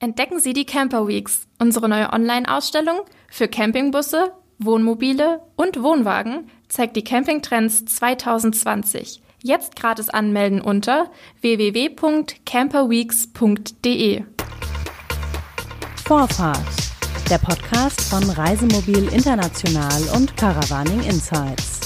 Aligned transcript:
Entdecken 0.00 0.38
Sie 0.38 0.52
die 0.52 0.64
Camper 0.64 1.08
Weeks, 1.08 1.48
unsere 1.58 1.88
neue 1.88 2.12
Online-Ausstellung 2.12 3.00
für 3.28 3.48
Campingbusse, 3.48 4.30
Wohnmobile 4.60 5.40
und 5.56 5.82
Wohnwagen 5.82 6.48
zeigt 6.68 6.94
die 6.94 7.02
Campingtrends 7.02 7.84
2020. 7.84 9.20
Jetzt 9.42 9.74
gratis 9.74 10.08
anmelden 10.08 10.60
unter 10.60 11.10
www.camperweeks.de. 11.40 14.22
Vorfahrt, 16.04 16.58
der 17.28 17.38
Podcast 17.38 18.00
von 18.02 18.22
Reisemobil 18.22 19.08
International 19.12 20.00
und 20.14 20.36
Caravaning 20.36 21.02
Insights. 21.02 21.80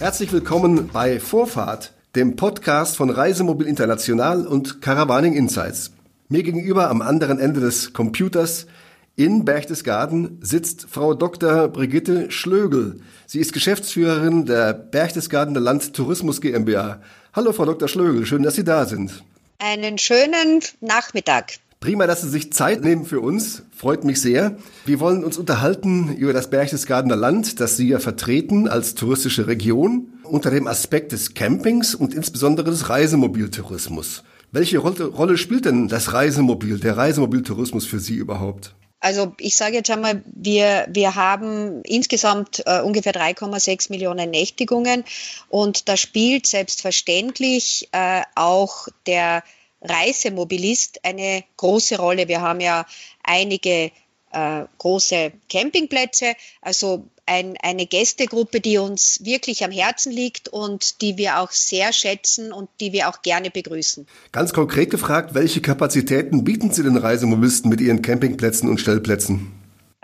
Herzlich 0.00 0.30
willkommen 0.34 0.90
bei 0.92 1.18
Vorfahrt, 1.18 1.94
dem 2.14 2.36
Podcast 2.36 2.98
von 2.98 3.08
Reisemobil 3.08 3.66
International 3.66 4.46
und 4.46 4.82
Caravaning 4.82 5.32
Insights. 5.32 5.93
Mir 6.28 6.42
gegenüber 6.42 6.88
am 6.88 7.02
anderen 7.02 7.38
Ende 7.38 7.60
des 7.60 7.92
Computers 7.92 8.66
in 9.14 9.44
Berchtesgaden 9.44 10.38
sitzt 10.40 10.86
Frau 10.90 11.12
Dr. 11.12 11.68
Brigitte 11.68 12.30
Schlögel. 12.30 13.00
Sie 13.26 13.40
ist 13.40 13.52
Geschäftsführerin 13.52 14.46
der 14.46 14.72
Berchtesgadener 14.72 15.60
Land 15.60 15.92
Tourismus 15.92 16.40
GmbH. 16.40 17.02
Hallo, 17.34 17.52
Frau 17.52 17.66
Dr. 17.66 17.88
Schlögel, 17.88 18.24
schön, 18.24 18.42
dass 18.42 18.54
Sie 18.54 18.64
da 18.64 18.86
sind. 18.86 19.22
Einen 19.58 19.98
schönen 19.98 20.62
Nachmittag. 20.80 21.56
Prima, 21.80 22.06
dass 22.06 22.22
Sie 22.22 22.30
sich 22.30 22.54
Zeit 22.54 22.82
nehmen 22.82 23.04
für 23.04 23.20
uns. 23.20 23.62
Freut 23.76 24.04
mich 24.04 24.18
sehr. 24.22 24.56
Wir 24.86 25.00
wollen 25.00 25.24
uns 25.24 25.36
unterhalten 25.36 26.16
über 26.16 26.32
das 26.32 26.48
Berchtesgadener 26.48 27.16
Land, 27.16 27.60
das 27.60 27.76
Sie 27.76 27.88
ja 27.88 27.98
vertreten 27.98 28.66
als 28.66 28.94
touristische 28.94 29.46
Region, 29.46 30.08
unter 30.22 30.50
dem 30.50 30.68
Aspekt 30.68 31.12
des 31.12 31.34
Campings 31.34 31.94
und 31.94 32.14
insbesondere 32.14 32.70
des 32.70 32.88
Reisemobiltourismus. 32.88 34.24
Welche 34.54 34.78
Rolle 34.78 35.36
spielt 35.36 35.64
denn 35.64 35.88
das 35.88 36.12
Reisemobil, 36.12 36.78
der 36.78 36.96
Reisemobiltourismus 36.96 37.86
für 37.86 37.98
Sie 37.98 38.14
überhaupt? 38.14 38.76
Also 39.00 39.34
ich 39.38 39.56
sage 39.56 39.74
jetzt 39.74 39.90
einmal, 39.90 40.22
wir, 40.32 40.86
wir 40.88 41.16
haben 41.16 41.82
insgesamt 41.82 42.62
äh, 42.64 42.80
ungefähr 42.80 43.12
3,6 43.12 43.90
Millionen 43.90 44.30
Nächtigungen 44.30 45.02
und 45.48 45.88
da 45.88 45.96
spielt 45.96 46.46
selbstverständlich 46.46 47.88
äh, 47.90 48.22
auch 48.36 48.86
der 49.08 49.42
Reisemobilist 49.82 51.04
eine 51.04 51.42
große 51.56 51.98
Rolle. 51.98 52.28
Wir 52.28 52.40
haben 52.40 52.60
ja 52.60 52.86
einige 53.24 53.90
äh, 54.34 54.64
große 54.78 55.32
Campingplätze, 55.48 56.34
also 56.60 57.04
ein, 57.26 57.56
eine 57.62 57.86
Gästegruppe, 57.86 58.60
die 58.60 58.78
uns 58.78 59.20
wirklich 59.24 59.64
am 59.64 59.70
Herzen 59.70 60.12
liegt 60.12 60.48
und 60.48 61.00
die 61.00 61.16
wir 61.16 61.40
auch 61.40 61.50
sehr 61.50 61.92
schätzen 61.92 62.52
und 62.52 62.68
die 62.80 62.92
wir 62.92 63.08
auch 63.08 63.22
gerne 63.22 63.50
begrüßen. 63.50 64.06
Ganz 64.32 64.52
konkret 64.52 64.90
gefragt, 64.90 65.34
welche 65.34 65.62
Kapazitäten 65.62 66.44
bieten 66.44 66.70
Sie 66.70 66.82
den 66.82 66.96
Reisemobilisten 66.96 67.70
mit 67.70 67.80
Ihren 67.80 68.02
Campingplätzen 68.02 68.68
und 68.68 68.78
Stellplätzen? 68.78 69.52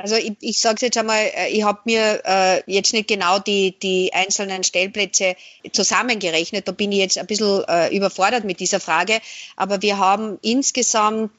Also 0.02 0.16
ich, 0.16 0.32
ich 0.40 0.60
sage 0.60 0.76
es 0.76 0.80
jetzt 0.80 0.96
einmal, 0.96 1.30
äh, 1.34 1.50
ich 1.50 1.62
habe 1.62 1.80
mir 1.84 2.22
äh, 2.24 2.62
jetzt 2.66 2.94
nicht 2.94 3.08
genau 3.08 3.38
die, 3.38 3.78
die 3.78 4.12
einzelnen 4.14 4.64
Stellplätze 4.64 5.36
zusammengerechnet. 5.72 6.66
Da 6.66 6.72
bin 6.72 6.90
ich 6.90 6.98
jetzt 6.98 7.18
ein 7.18 7.26
bisschen 7.26 7.62
äh, 7.68 7.94
überfordert 7.94 8.44
mit 8.44 8.60
dieser 8.60 8.80
Frage. 8.80 9.20
Aber 9.56 9.82
wir 9.82 9.98
haben 9.98 10.38
insgesamt 10.40 11.32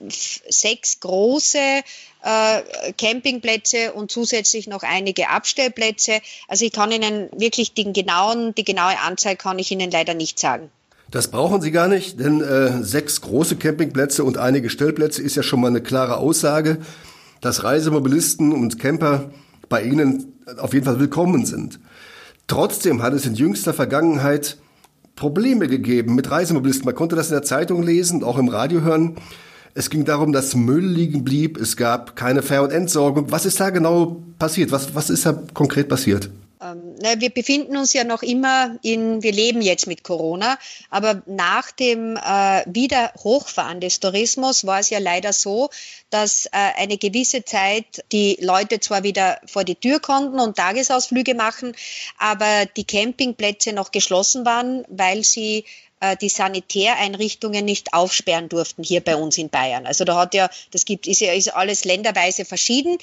sechs 0.47 0.99
große 0.99 1.81
äh, 2.23 2.93
Campingplätze 2.93 3.93
und 3.93 4.11
zusätzlich 4.11 4.67
noch 4.67 4.83
einige 4.83 5.29
Abstellplätze. 5.29 6.19
Also 6.47 6.65
ich 6.65 6.71
kann 6.71 6.91
Ihnen 6.91 7.29
wirklich 7.35 7.73
den 7.73 7.93
genauen, 7.93 8.53
die 8.55 8.63
genaue 8.63 8.99
Anzahl 8.99 9.35
kann 9.35 9.59
ich 9.59 9.71
Ihnen 9.71 9.91
leider 9.91 10.13
nicht 10.13 10.39
sagen. 10.39 10.69
Das 11.09 11.29
brauchen 11.29 11.61
Sie 11.61 11.71
gar 11.71 11.87
nicht, 11.87 12.19
denn 12.19 12.41
äh, 12.41 12.83
sechs 12.83 13.21
große 13.21 13.57
Campingplätze 13.57 14.23
und 14.23 14.37
einige 14.37 14.69
Stellplätze 14.69 15.21
ist 15.21 15.35
ja 15.35 15.43
schon 15.43 15.59
mal 15.59 15.67
eine 15.67 15.81
klare 15.81 16.17
Aussage, 16.17 16.77
dass 17.41 17.63
Reisemobilisten 17.63 18.53
und 18.53 18.79
Camper 18.79 19.31
bei 19.67 19.83
Ihnen 19.83 20.33
auf 20.57 20.73
jeden 20.73 20.85
Fall 20.85 20.99
willkommen 20.99 21.45
sind. 21.45 21.79
Trotzdem 22.47 23.01
hat 23.01 23.13
es 23.13 23.25
in 23.25 23.35
jüngster 23.35 23.73
Vergangenheit 23.73 24.57
Probleme 25.15 25.67
gegeben 25.67 26.15
mit 26.15 26.31
Reisemobilisten. 26.31 26.85
Man 26.85 26.95
konnte 26.95 27.15
das 27.15 27.27
in 27.27 27.33
der 27.33 27.43
Zeitung 27.43 27.83
lesen, 27.83 28.23
auch 28.23 28.37
im 28.37 28.47
Radio 28.47 28.81
hören. 28.81 29.17
Es 29.73 29.89
ging 29.89 30.05
darum, 30.05 30.33
dass 30.33 30.55
Müll 30.55 30.85
liegen 30.85 31.23
blieb. 31.23 31.57
Es 31.57 31.77
gab 31.77 32.15
keine 32.15 32.41
Fair- 32.41 32.63
und 32.63 32.71
Entsorgung. 32.71 33.31
Was 33.31 33.45
ist 33.45 33.59
da 33.59 33.69
genau 33.69 34.21
passiert? 34.37 34.71
Was, 34.71 34.95
was 34.95 35.09
ist 35.09 35.25
da 35.25 35.33
konkret 35.53 35.87
passiert? 35.87 36.29
Ähm, 36.61 36.95
wir 37.17 37.29
befinden 37.29 37.75
uns 37.75 37.93
ja 37.93 38.03
noch 38.03 38.21
immer 38.21 38.77
in, 38.83 39.23
wir 39.23 39.31
leben 39.31 39.61
jetzt 39.61 39.87
mit 39.87 40.03
Corona, 40.03 40.59
aber 40.89 41.23
nach 41.25 41.71
dem 41.71 42.17
äh, 42.17 42.63
Wiederhochfahren 42.67 43.79
des 43.79 43.99
Tourismus 43.99 44.65
war 44.65 44.79
es 44.79 44.89
ja 44.89 44.99
leider 44.99 45.33
so, 45.33 45.69
dass 46.09 46.45
äh, 46.47 46.49
eine 46.77 46.97
gewisse 46.97 47.43
Zeit 47.45 48.03
die 48.11 48.37
Leute 48.41 48.79
zwar 48.79 49.03
wieder 49.03 49.39
vor 49.45 49.63
die 49.63 49.75
Tür 49.75 49.99
konnten 49.99 50.39
und 50.39 50.57
Tagesausflüge 50.57 51.33
machen, 51.33 51.73
aber 52.17 52.65
die 52.77 52.85
Campingplätze 52.85 53.73
noch 53.73 53.91
geschlossen 53.91 54.45
waren, 54.45 54.85
weil 54.87 55.23
sie 55.23 55.65
die 56.21 56.29
Sanitäreinrichtungen 56.29 57.63
nicht 57.63 57.93
aufsperren 57.93 58.49
durften 58.49 58.83
hier 58.83 59.01
bei 59.01 59.15
uns 59.15 59.37
in 59.37 59.49
Bayern. 59.49 59.85
Also 59.85 60.03
da 60.03 60.15
hat 60.15 60.33
ja, 60.33 60.49
das 60.71 60.85
gibt, 60.85 61.07
ist 61.07 61.21
ja 61.21 61.33
ist 61.33 61.53
alles 61.53 61.85
länderweise 61.85 62.45
verschieden. 62.45 62.97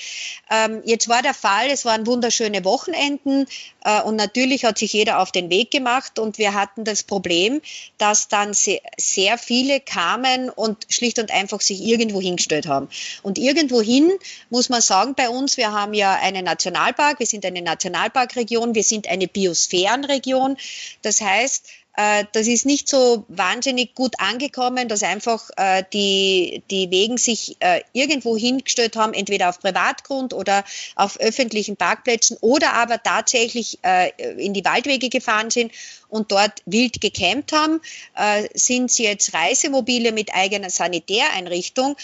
Ähm, 0.51 0.83
jetzt 0.85 1.09
war 1.09 1.23
der 1.23 1.35
Fall, 1.35 1.69
es 1.71 1.85
waren 1.85 2.07
wunderschöne 2.07 2.65
Wochenenden 2.65 3.47
äh, 3.85 4.03
und 4.03 4.17
natürlich 4.17 4.65
hat 4.65 4.79
sich 4.79 4.93
jeder 4.93 5.21
auf 5.21 5.33
den 5.33 5.51
Weg 5.51 5.71
gemacht 5.71 6.19
und 6.19 6.39
wir 6.39 6.55
hatten 6.55 6.85
das 6.85 7.03
Problem, 7.03 7.61
dass 7.99 8.29
dann 8.29 8.55
sehr, 8.55 8.81
sehr 8.97 9.39
viele 9.39 9.81
kamen 9.81 10.51
und 10.51 10.87
schlicht 10.89 11.19
und 11.19 11.31
einfach 11.31 11.61
sich 11.61 11.81
irgendwo 11.83 12.21
hingestellt 12.21 12.67
haben. 12.67 12.89
Und 13.23 13.39
irgendwohin 13.39 14.11
muss 14.51 14.69
man 14.69 14.81
sagen, 14.81 15.15
bei 15.15 15.29
uns, 15.29 15.57
wir 15.57 15.73
haben 15.73 15.95
ja 15.95 16.15
einen 16.15 16.45
Nationalpark, 16.45 17.19
wir 17.19 17.27
sind 17.27 17.45
eine 17.45 17.63
Nationalparkregion, 17.63 18.75
wir 18.75 18.85
sind 18.85 19.09
eine 19.09 19.29
Biosphärenregion. 19.29 20.57
Das 21.03 21.21
heißt, 21.21 21.67
äh, 21.67 21.88
das 22.33 22.47
ist 22.47 22.65
nicht 22.65 22.89
so 22.89 23.25
wahnsinnig 23.27 23.97
gut 23.97 24.15
angekommen, 24.21 24.87
dass 24.87 25.03
einfach 25.03 25.51
äh, 25.57 25.83
die, 25.93 26.63
die 26.71 26.93
Wegen 26.93 27.19
sich 27.19 27.57
äh, 27.59 27.81
irgendwo 27.93 28.37
hingestellt 28.37 28.95
haben, 28.95 29.15
entweder 29.15 29.49
auf 29.49 29.59
Privatgrund 29.59 30.33
oder 30.33 30.65
auf 30.95 31.19
öffentlichen 31.19 31.77
Parkplätzen 31.77 32.37
oder 32.41 32.75
aber 32.75 33.03
tatsächlich 33.03 33.81
äh, 33.83 34.11
in 34.37 34.55
die 34.55 34.65
Waldwege 34.65 35.09
gefahren 35.09 35.51
sind 35.51 35.73
und 36.09 36.31
dort 36.31 36.63
wild 36.67 37.01
gecampt 37.01 37.51
haben. 37.51 37.81
Äh, 38.15 38.49
sind 38.55 38.93
sie 38.93 39.03
jetzt 39.03 39.35
Reisemobile 39.35 40.13
mit 40.13 40.33
eigener 40.33 40.71
Sanitäreinrichtung? 40.71 41.97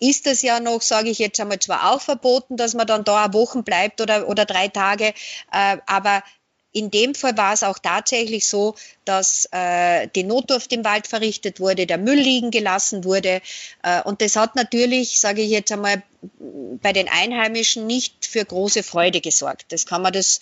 ist 0.00 0.26
das 0.26 0.42
ja 0.42 0.60
noch, 0.60 0.82
sage 0.82 1.08
ich 1.08 1.18
jetzt 1.18 1.40
einmal, 1.40 1.60
zwar 1.60 1.92
auch 1.92 2.00
verboten, 2.00 2.56
dass 2.56 2.74
man 2.74 2.86
dann 2.86 3.04
da 3.04 3.32
Wochen 3.32 3.64
bleibt 3.64 4.00
oder, 4.00 4.28
oder 4.28 4.44
drei 4.44 4.68
Tage, 4.68 5.14
äh, 5.52 5.78
aber 5.86 6.22
in 6.74 6.90
dem 6.90 7.14
Fall 7.14 7.36
war 7.36 7.54
es 7.54 7.62
auch 7.62 7.78
tatsächlich 7.78 8.46
so, 8.46 8.74
dass 9.04 9.48
äh, 9.52 10.08
die 10.08 10.24
Notdurft 10.24 10.72
im 10.72 10.84
Wald 10.84 11.06
verrichtet 11.06 11.60
wurde, 11.60 11.86
der 11.86 11.98
Müll 11.98 12.18
liegen 12.18 12.50
gelassen 12.50 13.04
wurde. 13.04 13.40
Äh, 13.82 14.02
und 14.02 14.20
das 14.20 14.36
hat 14.36 14.56
natürlich, 14.56 15.20
sage 15.20 15.40
ich 15.40 15.50
jetzt 15.50 15.72
einmal, 15.72 16.02
bei 16.82 16.92
den 16.92 17.08
Einheimischen 17.08 17.86
nicht 17.86 18.26
für 18.26 18.44
große 18.44 18.82
Freude 18.82 19.20
gesorgt. 19.20 19.66
Das 19.72 19.86
kann 19.86 20.02
man 20.02 20.12
das 20.12 20.40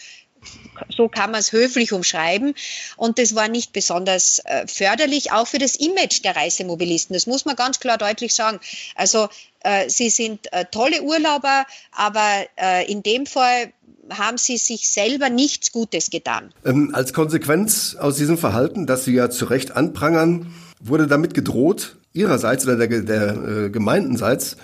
so 0.88 1.08
kann 1.08 1.30
man 1.30 1.40
es 1.40 1.52
höflich 1.52 1.92
umschreiben. 1.92 2.54
Und 2.96 3.18
das 3.18 3.34
war 3.34 3.48
nicht 3.48 3.72
besonders 3.72 4.40
äh, 4.40 4.66
förderlich, 4.66 5.32
auch 5.32 5.46
für 5.46 5.58
das 5.58 5.76
Image 5.76 6.24
der 6.24 6.36
Reisemobilisten. 6.36 7.14
Das 7.14 7.26
muss 7.26 7.44
man 7.44 7.56
ganz 7.56 7.78
klar 7.78 7.98
deutlich 7.98 8.34
sagen. 8.34 8.58
Also 8.94 9.28
äh, 9.60 9.88
sie 9.88 10.10
sind 10.10 10.52
äh, 10.52 10.64
tolle 10.64 11.02
Urlauber, 11.02 11.64
aber 11.92 12.46
äh, 12.56 12.90
in 12.90 13.02
dem 13.02 13.26
Fall 13.26 13.72
haben 14.10 14.38
sie 14.38 14.56
sich 14.56 14.88
selber 14.88 15.30
nichts 15.30 15.72
Gutes 15.72 16.10
getan. 16.10 16.50
Ähm, 16.64 16.90
als 16.92 17.12
Konsequenz 17.12 17.96
aus 17.96 18.16
diesem 18.16 18.38
Verhalten, 18.38 18.86
das 18.86 19.04
Sie 19.04 19.14
ja 19.14 19.30
zu 19.30 19.46
Recht 19.46 19.76
anprangern, 19.76 20.52
wurde 20.80 21.06
damit 21.06 21.34
gedroht, 21.34 21.96
Ihrerseits 22.12 22.66
oder 22.66 22.86
der, 22.86 23.02
der 23.02 23.36
äh, 23.36 23.70
Gemeindenseits, 23.70 24.56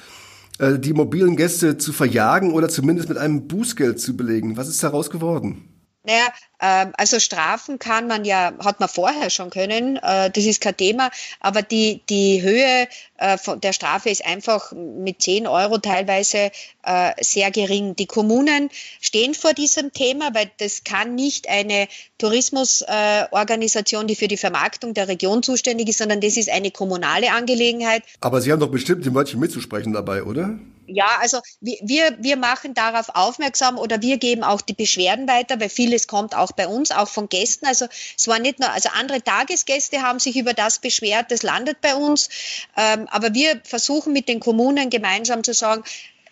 äh, 0.59 0.79
die 0.79 0.93
mobilen 0.93 1.37
Gäste 1.37 1.79
zu 1.79 1.93
verjagen 1.93 2.53
oder 2.53 2.69
zumindest 2.69 3.09
mit 3.09 3.19
einem 3.19 3.49
Bußgeld 3.49 4.01
zu 4.01 4.17
belegen. 4.17 4.57
Was 4.57 4.69
ist 4.69 4.83
daraus 4.83 5.11
geworden? 5.11 5.78
Naja, 6.05 6.29
ähm, 6.61 6.93
also 6.97 7.19
Strafen 7.19 7.79
kann 7.79 8.07
man 8.07 8.25
ja, 8.25 8.53
hat 8.61 8.79
man 8.79 8.89
vorher 8.89 9.31
schon 9.31 9.51
können, 9.51 9.97
äh, 9.97 10.31
das 10.31 10.45
ist 10.45 10.61
kein 10.61 10.77
Thema, 10.77 11.11
aber 11.41 11.63
die, 11.63 12.03
die 12.09 12.41
Höhe 12.41 12.89
äh, 13.19 13.37
der 13.63 13.73
Strafe 13.73 14.09
ist 14.09 14.25
einfach 14.25 14.73
mit 14.73 15.21
10 15.21 15.49
Euro 15.49 15.79
teilweise 15.79 16.51
äh, 16.85 17.13
sehr 17.21 17.51
gering. 17.51 17.97
Die 17.97 18.07
Kommunen 18.07 18.71
stehen 19.01 19.35
vor 19.35 19.55
diesem 19.55 19.93
Thema, 19.93 20.35
weil 20.35 20.51
das 20.59 20.85
kann 20.85 21.17
nicht 21.17 21.49
eine 21.49 21.89
Tourismusorganisation, 22.19 24.07
die 24.07 24.15
für 24.15 24.29
die 24.29 24.37
Vermarktung 24.37 24.95
der 24.95 25.09
Region 25.09 25.43
zuständig 25.43 25.89
ist, 25.89 25.99
sondern 25.99 26.21
das 26.21 26.37
ist 26.37 26.49
eine 26.49 26.71
kommunale 26.71 27.33
Angelegenheit. 27.33 28.05
Aber 28.21 28.41
Sie 28.41 28.53
haben 28.53 28.61
doch 28.61 28.71
bestimmt 28.71 29.05
die 29.05 29.15
Wörtchen 29.15 29.41
mitzusprechen 29.41 29.93
dabei, 29.93 30.23
oder? 30.23 30.59
Ja, 30.91 31.19
also 31.21 31.41
wir, 31.61 32.17
wir 32.19 32.37
machen 32.39 32.73
darauf 32.73 33.11
aufmerksam 33.15 33.77
oder 33.79 34.01
wir 34.01 34.17
geben 34.17 34.43
auch 34.43 34.63
die 34.63 34.73
Beschwerden 34.73 35.29
weiter, 35.29 35.61
weil 35.61 35.69
vieles 35.69 36.07
kommt 36.07 36.35
auch 36.35 36.53
bei 36.53 36.67
uns, 36.67 36.91
auch 36.91 37.09
von 37.09 37.29
Gästen. 37.29 37.67
Also 37.67 37.87
es 38.17 38.27
war 38.27 38.39
nicht 38.39 38.59
nur, 38.59 38.71
also 38.71 38.89
andere 38.95 39.23
Tagesgäste 39.23 40.01
haben 40.01 40.19
sich 40.19 40.37
über 40.37 40.55
das 40.55 40.79
beschwert, 40.79 41.31
das 41.31 41.43
landet 41.43 41.83
bei 41.83 41.95
uns. 41.95 42.31
Ähm, 42.77 43.07
aber 43.09 43.35
wir 43.35 43.61
versuchen 43.65 44.15
mit 44.15 44.29
den 44.29 44.41
Kommunen 44.41 44.89
gemeinsam 44.89 45.45
zu 45.45 45.53
sagen, 45.53 45.85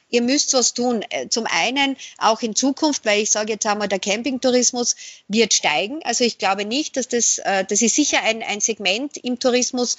ihr 0.09 0.23
müsst 0.23 0.55
was 0.55 0.73
tun. 0.73 1.05
Äh, 1.11 1.29
zum 1.29 1.47
einen 1.47 1.97
auch 2.19 2.41
in 2.41 2.55
Zukunft, 2.55 3.05
weil 3.05 3.23
ich 3.23 3.31
sage 3.31 3.53
jetzt 3.53 3.67
einmal, 3.67 3.89
der 3.89 3.99
Campingtourismus 3.99 4.97
wird 5.29 5.53
steigen. 5.53 6.01
Also 6.05 6.25
ich 6.25 6.39
glaube 6.39 6.65
nicht, 6.65 6.97
dass 6.97 7.09
das, 7.09 7.39
äh, 7.39 7.65
das 7.65 7.83
ist 7.83 7.97
sicher 7.97 8.23
ein, 8.23 8.43
ein 8.43 8.61
Segment 8.61 9.19
im 9.19 9.39
Tourismus, 9.39 9.97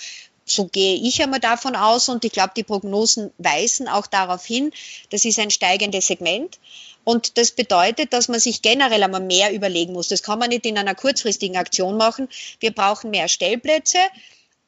so 0.50 0.66
gehe 0.66 0.96
ich 0.96 1.22
einmal 1.22 1.40
davon 1.40 1.76
aus 1.76 2.10
und 2.10 2.26
ich 2.26 2.32
glaube, 2.32 2.54
die 2.56 2.64
Prognosen 2.64 3.32
weisen 3.38 3.88
auch 3.88 4.08
darauf 4.08 4.46
hin, 4.46 4.72
das 5.10 5.26
ist 5.26 5.40
ein 5.40 5.52
steigendes 5.52 6.08
Segment. 6.08 6.60
Und 7.04 7.38
das 7.38 7.52
bedeutet, 7.52 8.12
dass 8.12 8.28
man 8.28 8.40
sich 8.40 8.62
generell 8.62 9.02
einmal 9.02 9.22
mehr 9.22 9.54
überlegen 9.54 9.94
muss. 9.94 10.10
Das 10.10 10.24
kann 10.24 10.40
man 10.40 10.50
nicht 10.50 10.66
in 10.66 10.78
einer 10.78 10.94
kurzfristigen 10.94 11.56
Aktion 11.56 11.96
machen. 11.96 12.28
Wir 12.60 12.72
brauchen 12.72 13.12
mehr 13.12 13.30
Stellplätze. 13.30 14.00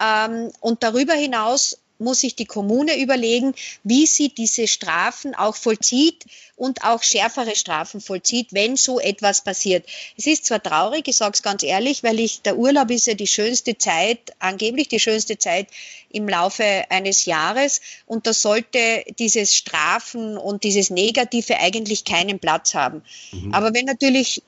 Ähm, 0.01 0.51
und 0.61 0.81
darüber 0.81 1.13
hinaus 1.13 1.77
muss 1.99 2.21
sich 2.21 2.35
die 2.35 2.45
Kommune 2.45 2.99
überlegen, 2.99 3.53
wie 3.83 4.05
sie 4.05 4.29
diese 4.29 4.67
Strafen 4.67 5.35
auch 5.35 5.55
vollzieht 5.55 6.25
und 6.55 6.83
auch 6.83 7.03
schärfere 7.03 7.55
Strafen 7.55 8.01
vollzieht, 8.01 8.47
wenn 8.51 8.75
so 8.75 8.99
etwas 8.99 9.43
passiert. 9.43 9.85
Es 10.17 10.25
ist 10.25 10.45
zwar 10.45 10.61
traurig, 10.61 11.07
ich 11.07 11.17
sage 11.17 11.33
es 11.33 11.43
ganz 11.43 11.63
ehrlich, 11.63 12.03
weil 12.03 12.19
ich 12.19 12.41
der 12.41 12.57
Urlaub 12.57 12.89
ist 12.91 13.07
ja 13.07 13.13
die 13.13 13.27
schönste 13.27 13.77
Zeit, 13.77 14.33
angeblich 14.39 14.87
die 14.87 14.99
schönste 14.99 15.37
Zeit 15.37 15.67
im 16.09 16.27
Laufe 16.27 16.63
eines 16.89 17.25
Jahres 17.25 17.81
und 18.05 18.27
da 18.27 18.33
sollte 18.33 19.03
dieses 19.19 19.55
Strafen 19.55 20.37
und 20.37 20.63
dieses 20.63 20.89
Negative 20.89 21.59
eigentlich 21.59 22.03
keinen 22.03 22.39
Platz 22.39 22.73
haben. 22.73 23.03
Mhm. 23.31 23.53
Aber 23.53 23.73
wenn 23.73 23.85
natürlich 23.85 24.41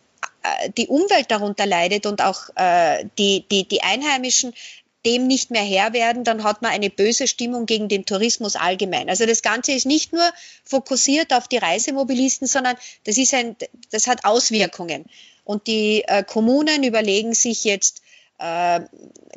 äh, 0.43 0.71
die 0.75 0.87
Umwelt 0.87 1.29
darunter 1.29 1.65
leidet 1.65 2.05
und 2.05 2.21
auch 2.21 2.49
äh, 2.55 3.05
die, 3.17 3.45
die, 3.51 3.67
die 3.67 3.83
Einheimischen, 3.83 4.53
dem 5.05 5.27
nicht 5.27 5.49
mehr 5.49 5.63
Herr 5.63 5.93
werden, 5.93 6.23
dann 6.23 6.43
hat 6.43 6.61
man 6.61 6.71
eine 6.71 6.89
böse 6.89 7.27
Stimmung 7.27 7.65
gegen 7.65 7.87
den 7.87 8.05
Tourismus 8.05 8.55
allgemein. 8.55 9.09
Also 9.09 9.25
das 9.25 9.41
Ganze 9.41 9.71
ist 9.71 9.85
nicht 9.85 10.13
nur 10.13 10.31
fokussiert 10.63 11.33
auf 11.33 11.47
die 11.47 11.57
Reisemobilisten, 11.57 12.47
sondern 12.47 12.75
das 13.05 13.17
ist 13.17 13.33
ein, 13.33 13.55
das 13.89 14.07
hat 14.07 14.25
Auswirkungen. 14.25 15.05
Und 15.43 15.67
die 15.67 16.03
äh, 16.07 16.23
Kommunen 16.23 16.83
überlegen 16.83 17.33
sich 17.33 17.63
jetzt, 17.63 18.01
äh, 18.41 18.81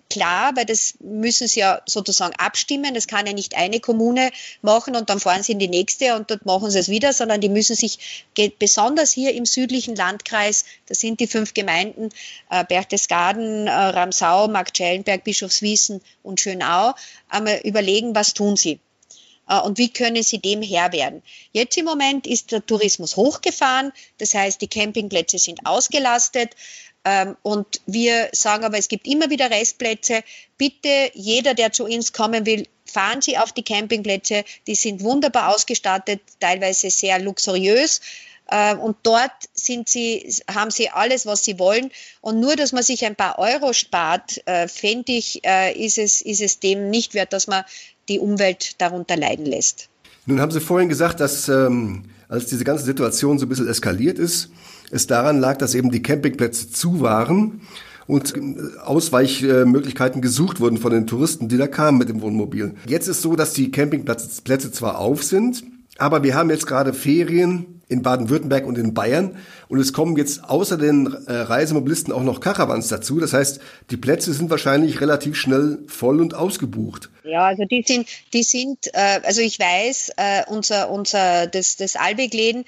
klar, 0.09 0.53
weil 0.57 0.65
das 0.65 0.95
müssen 1.01 1.47
sie 1.47 1.61
ja 1.61 1.83
sozusagen 1.87 2.35
abstimmen. 2.37 2.95
Das 2.95 3.07
kann 3.07 3.27
ja 3.27 3.33
nicht 3.33 3.55
eine 3.55 3.81
Kommune 3.81 4.31
machen 4.63 4.97
und 4.97 5.11
dann 5.11 5.21
fahren 5.21 5.43
sie 5.43 5.53
in 5.53 5.59
die 5.59 5.69
nächste 5.69 6.17
und 6.17 6.31
dort 6.31 6.47
machen 6.47 6.71
sie 6.71 6.79
es 6.79 6.89
wieder, 6.89 7.13
sondern 7.13 7.41
die 7.41 7.49
müssen 7.49 7.77
sich 7.77 8.27
besonders 8.59 9.13
hier 9.13 9.35
im 9.35 9.45
südlichen 9.45 9.95
Landkreis, 9.95 10.65
das 10.87 11.01
sind 11.01 11.21
die 11.21 11.27
fünf 11.27 11.53
Gemeinden, 11.53 12.09
äh, 12.51 12.65
Berchtesgaden, 12.65 13.67
äh, 13.67 13.71
Ramsau, 13.71 14.49
Marktschellenberg, 14.49 15.23
Bischofswiesen 15.25 16.01
und 16.23 16.41
Schönau, 16.41 16.95
einmal 17.29 17.61
überlegen, 17.65 18.15
was 18.15 18.33
tun 18.35 18.57
sie 18.57 18.81
äh, 19.49 19.61
und 19.61 19.79
wie 19.79 19.93
können 19.93 20.23
sie 20.23 20.39
dem 20.39 20.63
Herr 20.63 20.93
werden. 20.93 21.23
Jetzt 21.53 21.77
im 21.77 21.85
Moment 21.85 22.27
ist 22.27 22.53
der 22.53 22.65
Tourismus 22.65 23.17
hochgefahren, 23.17 23.93
das 24.19 24.35
heißt, 24.35 24.61
die 24.61 24.69
Campingplätze 24.69 25.39
sind 25.39 25.67
ausgelastet. 25.67 26.55
Ähm, 27.05 27.37
und 27.43 27.81
wir 27.87 28.29
sagen 28.33 28.65
aber, 28.65 28.79
es 28.79 28.89
gibt 28.89 29.07
immer 29.07 29.31
wieder 29.31 29.51
Restplätze. 29.51 30.23
Bitte, 30.57 31.11
jeder, 31.15 31.55
der 31.55 31.73
zu 31.73 31.85
uns 31.85 32.13
kommen 32.13 32.47
will, 32.47 32.67
fahren 32.87 33.21
Sie 33.21 33.37
auf 33.39 33.53
die 33.53 33.63
Campingplätze. 33.63 34.45
Die 34.67 34.75
sind 34.75 35.03
wunderbar 35.03 35.55
ausgestattet, 35.55 36.21
teilweise 36.41 36.91
sehr 36.91 37.19
luxuriös. 37.19 38.01
Ähm, 38.51 38.79
und 38.79 38.97
dort 39.03 39.33
sind 39.55 39.89
sie, 39.89 40.33
haben 40.53 40.71
sie 40.71 40.91
alles, 40.91 41.27
was 41.27 41.45
sie 41.45 41.59
wollen. 41.59 41.91
Und 42.21 42.41
nur, 42.41 42.57
dass 42.57 42.73
man 42.73 42.83
sich 42.83 43.05
ein 43.05 43.17
paar 43.17 43.39
Euro 43.39 43.73
spart, 43.73 44.47
äh, 44.47 44.69
fände 44.69 45.13
ich, 45.13 45.45
äh, 45.45 45.73
ist, 45.73 45.99
es, 45.99 46.21
ist 46.21 46.41
es 46.41 46.61
dem 46.61 46.91
nicht 46.91 47.15
wert, 47.15 47.33
dass 47.33 47.47
man 47.47 47.65
die 48.09 48.19
Umwelt 48.19 48.81
darunter 48.81 49.17
leiden 49.17 49.47
lässt. 49.47 49.89
Nun 50.27 50.41
haben 50.41 50.53
Sie 50.53 50.61
vorhin 50.61 50.89
gesagt, 50.89 51.21
dass 51.21 51.49
ähm, 51.49 52.11
als 52.29 52.47
diese 52.47 52.65
ganze 52.65 52.85
Situation 52.85 53.39
so 53.39 53.47
ein 53.47 53.49
bisschen 53.49 53.69
eskaliert 53.69 54.19
ist, 54.19 54.51
es 54.91 55.07
daran 55.07 55.41
lag, 55.41 55.57
dass 55.59 55.75
eben 55.75 55.91
die 55.91 56.03
Campingplätze 56.03 56.71
zu 56.71 57.01
waren 57.01 57.61
und 58.07 58.37
äh, 58.37 58.79
Ausweichmöglichkeiten 58.85 60.23
gesucht 60.23 60.61
wurden 60.61 60.79
von 60.79 60.93
den 60.93 61.07
Touristen, 61.07 61.49
die 61.49 61.57
da 61.57 61.67
kamen 61.67 61.99
mit 61.99 62.09
dem 62.09 62.21
Wohnmobil. 62.21 62.75
Jetzt 62.87 63.09
ist 63.09 63.23
so, 63.23 63.37
dass 63.37 63.53
die 63.53 63.71
Campingplätze 63.71 64.73
zwar 64.73 64.99
auf 64.99 65.23
sind, 65.23 65.65
aber 65.99 66.23
wir 66.23 66.35
haben 66.35 66.51
jetzt 66.51 66.67
gerade 66.67 66.93
Ferien 66.93 67.81
in 67.95 68.03
Baden-Württemberg 68.03 68.67
und 68.67 68.77
in 68.77 68.93
Bayern 68.93 69.39
und 69.69 69.79
es 69.79 69.93
kommen 69.93 70.17
jetzt 70.17 70.45
außer 70.45 70.77
den 70.77 71.07
äh, 71.27 71.33
Reisemobilisten 71.33 72.13
auch 72.13 72.23
noch 72.23 72.41
Caravans 72.41 72.89
dazu. 72.89 73.21
Das 73.21 73.33
heißt, 73.33 73.61
die 73.91 73.97
Plätze 73.97 74.35
sind 74.35 74.51
wahrscheinlich 74.51 75.01
relativ 75.01 75.37
schnell 75.37 75.79
voll 75.87 76.21
und 76.21 76.35
ausgebucht. 76.35 77.09
Ja, 77.23 77.47
also 77.47 77.65
die 77.65 77.83
sind, 77.87 78.09
die 78.33 78.43
sind, 78.43 78.89
äh, 78.93 79.21
also 79.23 79.41
ich 79.41 79.59
weiß, 79.59 80.13
äh, 80.17 80.43
unser, 80.49 80.91
unser, 80.91 81.47
das, 81.47 81.77
das 81.77 81.97
Albeck-Läden, 81.97 82.65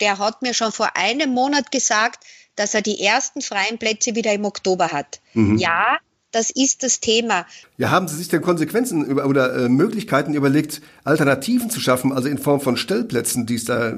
der 0.00 0.18
hat 0.18 0.42
mir 0.42 0.54
schon 0.54 0.72
vor 0.72 0.96
einem 0.96 1.30
Monat 1.30 1.70
gesagt, 1.70 2.24
dass 2.56 2.74
er 2.74 2.82
die 2.82 3.00
ersten 3.00 3.40
freien 3.40 3.78
Plätze 3.78 4.14
wieder 4.14 4.32
im 4.32 4.44
Oktober 4.44 4.88
hat. 4.88 5.20
Mhm. 5.34 5.58
Ja, 5.58 5.98
das 6.32 6.50
ist 6.50 6.82
das 6.82 7.00
Thema. 7.00 7.46
Ja, 7.76 7.90
haben 7.90 8.08
Sie 8.08 8.16
sich 8.16 8.28
denn 8.28 8.42
Konsequenzen 8.42 9.04
über, 9.04 9.26
oder 9.26 9.54
äh, 9.54 9.68
Möglichkeiten 9.68 10.34
überlegt, 10.34 10.82
Alternativen 11.04 11.70
zu 11.70 11.80
schaffen, 11.80 12.12
also 12.12 12.28
in 12.28 12.38
Form 12.38 12.60
von 12.60 12.76
Stellplätzen, 12.76 13.46
die 13.46 13.54
es 13.54 13.64
da 13.64 13.90
äh, 13.90 13.94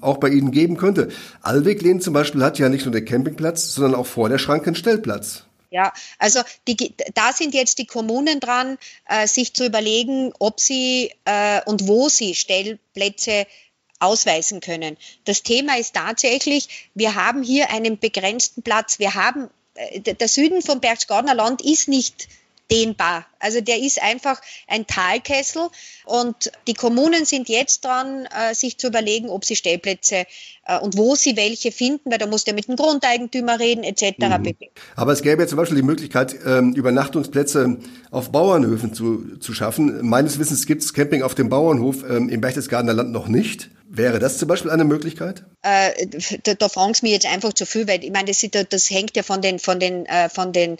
auch 0.00 0.18
bei 0.18 0.28
Ihnen 0.28 0.50
geben 0.50 0.76
könnte? 0.76 1.08
Alweglehn 1.42 2.00
zum 2.00 2.14
Beispiel 2.14 2.42
hat 2.42 2.58
ja 2.58 2.68
nicht 2.68 2.84
nur 2.84 2.92
den 2.92 3.04
Campingplatz, 3.04 3.74
sondern 3.74 3.94
auch 3.94 4.06
vor 4.06 4.28
der 4.28 4.38
Schranke 4.38 4.66
einen 4.66 4.76
Stellplatz. 4.76 5.44
Ja, 5.70 5.92
also 6.18 6.40
die, 6.68 6.94
da 7.14 7.32
sind 7.32 7.52
jetzt 7.52 7.78
die 7.78 7.86
Kommunen 7.86 8.38
dran, 8.38 8.78
äh, 9.08 9.26
sich 9.26 9.54
zu 9.54 9.66
überlegen, 9.66 10.32
ob 10.38 10.60
sie 10.60 11.10
äh, 11.24 11.62
und 11.66 11.88
wo 11.88 12.08
sie 12.08 12.36
Stellplätze 12.36 13.46
ausweisen 13.98 14.60
können. 14.60 14.96
Das 15.24 15.42
Thema 15.42 15.76
ist 15.76 15.94
tatsächlich, 15.94 16.90
wir 16.94 17.16
haben 17.16 17.42
hier 17.42 17.70
einen 17.70 17.98
begrenzten 17.98 18.62
Platz. 18.62 18.98
Wir 18.98 19.14
haben, 19.14 19.50
der 20.04 20.28
Süden 20.28 20.62
vom 20.62 20.80
Berchtesgadener 20.80 21.34
Land 21.34 21.62
ist 21.62 21.88
nicht 21.88 22.28
dehnbar. 22.70 23.26
Also 23.38 23.60
der 23.60 23.78
ist 23.78 24.02
einfach 24.02 24.40
ein 24.66 24.86
Talkessel 24.86 25.68
und 26.06 26.50
die 26.66 26.74
Kommunen 26.74 27.24
sind 27.24 27.48
jetzt 27.48 27.84
dran, 27.84 28.26
äh, 28.26 28.54
sich 28.54 28.78
zu 28.78 28.86
überlegen, 28.88 29.28
ob 29.28 29.44
sie 29.44 29.54
Stellplätze 29.54 30.24
äh, 30.66 30.78
und 30.78 30.96
wo 30.96 31.14
sie 31.14 31.36
welche 31.36 31.72
finden, 31.72 32.10
weil 32.10 32.18
da 32.18 32.26
muss 32.26 32.44
der 32.44 32.54
mit 32.54 32.68
dem 32.68 32.76
Grundeigentümer 32.76 33.60
reden 33.60 33.84
etc. 33.84 34.16
Mhm. 34.18 34.54
Aber 34.96 35.12
es 35.12 35.22
gäbe 35.22 35.42
ja 35.42 35.48
zum 35.48 35.58
Beispiel 35.58 35.76
die 35.76 35.82
Möglichkeit, 35.82 36.36
ähm, 36.46 36.72
Übernachtungsplätze 36.72 37.78
auf 38.10 38.32
Bauernhöfen 38.32 38.94
zu, 38.94 39.38
zu 39.38 39.52
schaffen. 39.52 40.06
Meines 40.06 40.38
Wissens 40.38 40.66
gibt 40.66 40.82
es 40.82 40.94
Camping 40.94 41.22
auf 41.22 41.34
dem 41.34 41.50
Bauernhof 41.50 42.02
ähm, 42.08 42.28
im 42.30 42.40
Berchtesgadener 42.40 42.94
Land 42.94 43.12
noch 43.12 43.28
nicht. 43.28 43.70
Wäre 43.96 44.18
das 44.18 44.38
zum 44.38 44.48
Beispiel 44.48 44.72
eine 44.72 44.82
Möglichkeit? 44.82 45.44
Äh, 45.62 46.08
da, 46.42 46.54
da 46.54 46.68
fragen 46.68 46.94
Sie 46.94 47.06
mich 47.06 47.12
jetzt 47.12 47.26
einfach 47.26 47.52
zu 47.52 47.64
viel, 47.64 47.86
weil 47.86 48.02
ich 48.02 48.10
meine, 48.10 48.26
das, 48.26 48.44
das 48.68 48.90
hängt 48.90 49.16
ja 49.16 49.22
von 49.22 49.40
den, 49.40 49.60
von, 49.60 49.78
den, 49.78 50.04
äh, 50.06 50.28
von 50.28 50.52
den 50.52 50.78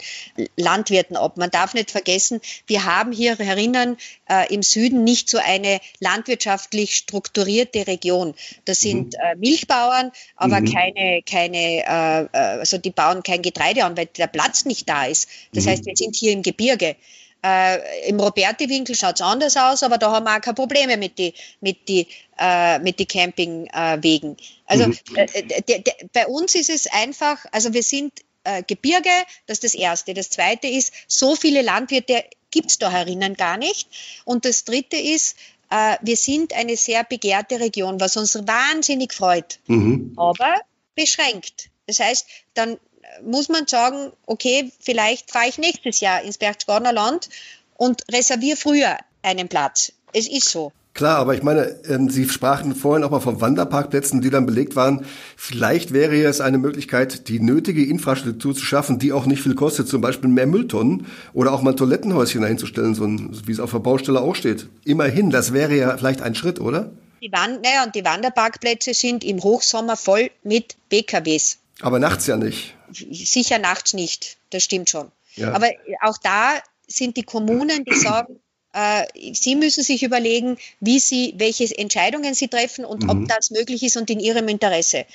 Landwirten 0.57 1.15
ab. 1.15 1.37
Man 1.37 1.49
darf 1.49 1.73
nicht 1.73 1.91
vergessen, 1.91 2.41
wir 2.67 2.83
haben 2.83 3.13
hier 3.13 3.37
herinnen 3.37 3.95
äh, 4.29 4.53
im 4.53 4.61
Süden 4.61 5.05
nicht 5.05 5.29
so 5.29 5.37
eine 5.37 5.79
landwirtschaftlich 5.99 6.95
strukturierte 6.95 7.87
Region. 7.87 8.33
Das 8.65 8.81
sind 8.81 9.13
mhm. 9.13 9.39
Milchbauern, 9.39 10.11
aber 10.35 10.59
mhm. 10.59 10.73
keine, 10.73 11.21
keine 11.23 11.85
äh, 11.85 12.23
äh, 12.33 12.59
also 12.59 12.77
die 12.77 12.91
bauen 12.91 13.23
kein 13.23 13.41
Getreide 13.41 13.85
an, 13.85 13.95
weil 13.95 14.07
der 14.07 14.27
Platz 14.27 14.65
nicht 14.65 14.89
da 14.89 15.05
ist. 15.05 15.29
Das 15.53 15.63
mhm. 15.63 15.69
heißt, 15.69 15.85
wir 15.85 15.95
sind 15.95 16.17
hier 16.17 16.33
im 16.33 16.41
Gebirge. 16.41 16.97
Äh, 17.45 18.09
Im 18.09 18.19
Roberti-Winkel 18.19 18.95
schaut 18.95 19.15
es 19.15 19.21
anders 19.21 19.55
aus, 19.55 19.83
aber 19.83 19.99
da 19.99 20.11
haben 20.11 20.25
wir 20.25 20.35
auch 20.35 20.41
keine 20.41 20.55
Probleme 20.55 20.97
mit 20.97 21.19
den 21.19 21.31
mit 21.61 21.87
die, 21.87 22.07
äh, 22.39 22.79
mit 22.79 22.97
die 22.97 23.05
Campingwegen. 23.05 24.31
Äh, 24.31 24.35
also 24.65 24.87
mhm. 24.87 24.97
äh, 25.13 25.83
bei 26.11 26.25
uns 26.25 26.55
ist 26.55 26.71
es 26.71 26.87
einfach, 26.87 27.45
also 27.51 27.73
wir 27.73 27.83
sind 27.83 28.13
äh, 28.45 28.63
Gebirge, 28.63 29.11
das 29.45 29.59
ist 29.59 29.63
das 29.63 29.75
Erste. 29.75 30.15
Das 30.15 30.31
Zweite 30.31 30.67
ist, 30.67 30.91
so 31.07 31.35
viele 31.35 31.61
Landwirte 31.61 32.23
gibt 32.49 32.71
es 32.71 32.79
da 32.79 32.89
herinnen 32.89 33.35
gar 33.35 33.57
nicht. 33.57 33.89
Und 34.23 34.45
das 34.45 34.63
Dritte 34.63 34.97
ist, 34.97 35.37
äh, 35.69 35.97
wir 36.01 36.17
sind 36.17 36.53
eine 36.53 36.77
sehr 36.77 37.03
begehrte 37.03 37.59
Region, 37.59 37.99
was 37.99 38.17
uns 38.17 38.35
wahnsinnig 38.47 39.13
freut, 39.13 39.59
mhm. 39.67 40.13
aber 40.15 40.55
beschränkt. 40.95 41.69
Das 41.85 41.99
heißt, 41.99 42.25
dann 42.55 42.77
muss 43.23 43.49
man 43.49 43.67
sagen, 43.67 44.11
okay, 44.25 44.71
vielleicht 44.79 45.31
fahre 45.31 45.47
ich 45.47 45.57
nächstes 45.57 45.99
Jahr 45.99 46.21
ins 46.21 46.37
Berchtesgadener 46.37 46.93
Land 46.93 47.29
und 47.77 48.03
reserviere 48.11 48.57
früher 48.57 48.97
einen 49.21 49.47
Platz. 49.47 49.91
Es 50.13 50.27
ist 50.27 50.49
so. 50.49 50.71
Klar, 50.95 51.17
aber 51.17 51.35
ich 51.35 51.43
meine, 51.43 51.75
ähm, 51.89 52.09
Sie 52.09 52.23
sprachen 52.29 52.73
vorhin 52.73 53.03
auch 53.03 53.09
mal 53.09 53.19
von 53.19 53.41
Wanderparkplätzen, 53.41 54.21
die 54.21 54.29
dann 54.29 54.45
belegt 54.45 54.77
waren. 54.77 55.05
Vielleicht 55.35 55.91
wäre 55.91 56.23
es 56.23 56.39
eine 56.39 56.57
Möglichkeit, 56.57 57.27
die 57.27 57.41
nötige 57.41 57.83
Infrastruktur 57.83 58.55
zu 58.55 58.63
schaffen, 58.63 58.97
die 58.97 59.11
auch 59.11 59.25
nicht 59.25 59.41
viel 59.41 59.55
kostet, 59.55 59.89
zum 59.89 59.99
Beispiel 59.99 60.29
mehr 60.29 60.47
Mülltonnen 60.47 61.07
oder 61.33 61.51
auch 61.51 61.61
mal 61.61 61.71
ein 61.71 61.77
Toilettenhäuschen 61.77 62.41
dahinzustellen, 62.41 62.95
so 62.95 63.05
wie 63.09 63.51
es 63.51 63.59
auf 63.59 63.71
der 63.71 63.79
Baustelle 63.79 64.21
auch 64.21 64.35
steht. 64.35 64.69
Immerhin, 64.85 65.31
das 65.31 65.51
wäre 65.51 65.75
ja 65.75 65.97
vielleicht 65.97 66.21
ein 66.21 66.33
Schritt, 66.33 66.61
oder? 66.61 66.91
Die, 67.21 67.31
Wand, 67.33 67.61
naja, 67.61 67.83
und 67.83 67.93
die 67.93 68.05
Wanderparkplätze 68.05 68.93
sind 68.93 69.25
im 69.25 69.43
Hochsommer 69.43 69.97
voll 69.97 70.31
mit 70.43 70.77
PKWs. 70.87 71.57
Aber 71.81 71.99
nachts 71.99 72.27
ja 72.27 72.37
nicht. 72.37 72.75
Sicher 72.91 73.59
nachts 73.59 73.93
nicht, 73.93 74.37
das 74.49 74.63
stimmt 74.63 74.89
schon. 74.89 75.11
Ja. 75.35 75.53
Aber 75.53 75.69
auch 76.01 76.17
da 76.17 76.53
sind 76.87 77.17
die 77.17 77.23
Kommunen, 77.23 77.83
die 77.83 77.95
sagen, 77.95 78.39
äh, 78.73 79.05
sie 79.33 79.55
müssen 79.55 79.83
sich 79.83 80.03
überlegen, 80.03 80.57
wie 80.79 80.99
sie, 80.99 81.33
welche 81.37 81.77
Entscheidungen 81.77 82.33
sie 82.33 82.47
treffen 82.47 82.85
und 82.85 83.03
mhm. 83.03 83.09
ob 83.09 83.27
das 83.27 83.51
möglich 83.51 83.83
ist 83.83 83.97
und 83.97 84.09
in 84.09 84.19
ihrem 84.19 84.47
Interesse. 84.47 85.05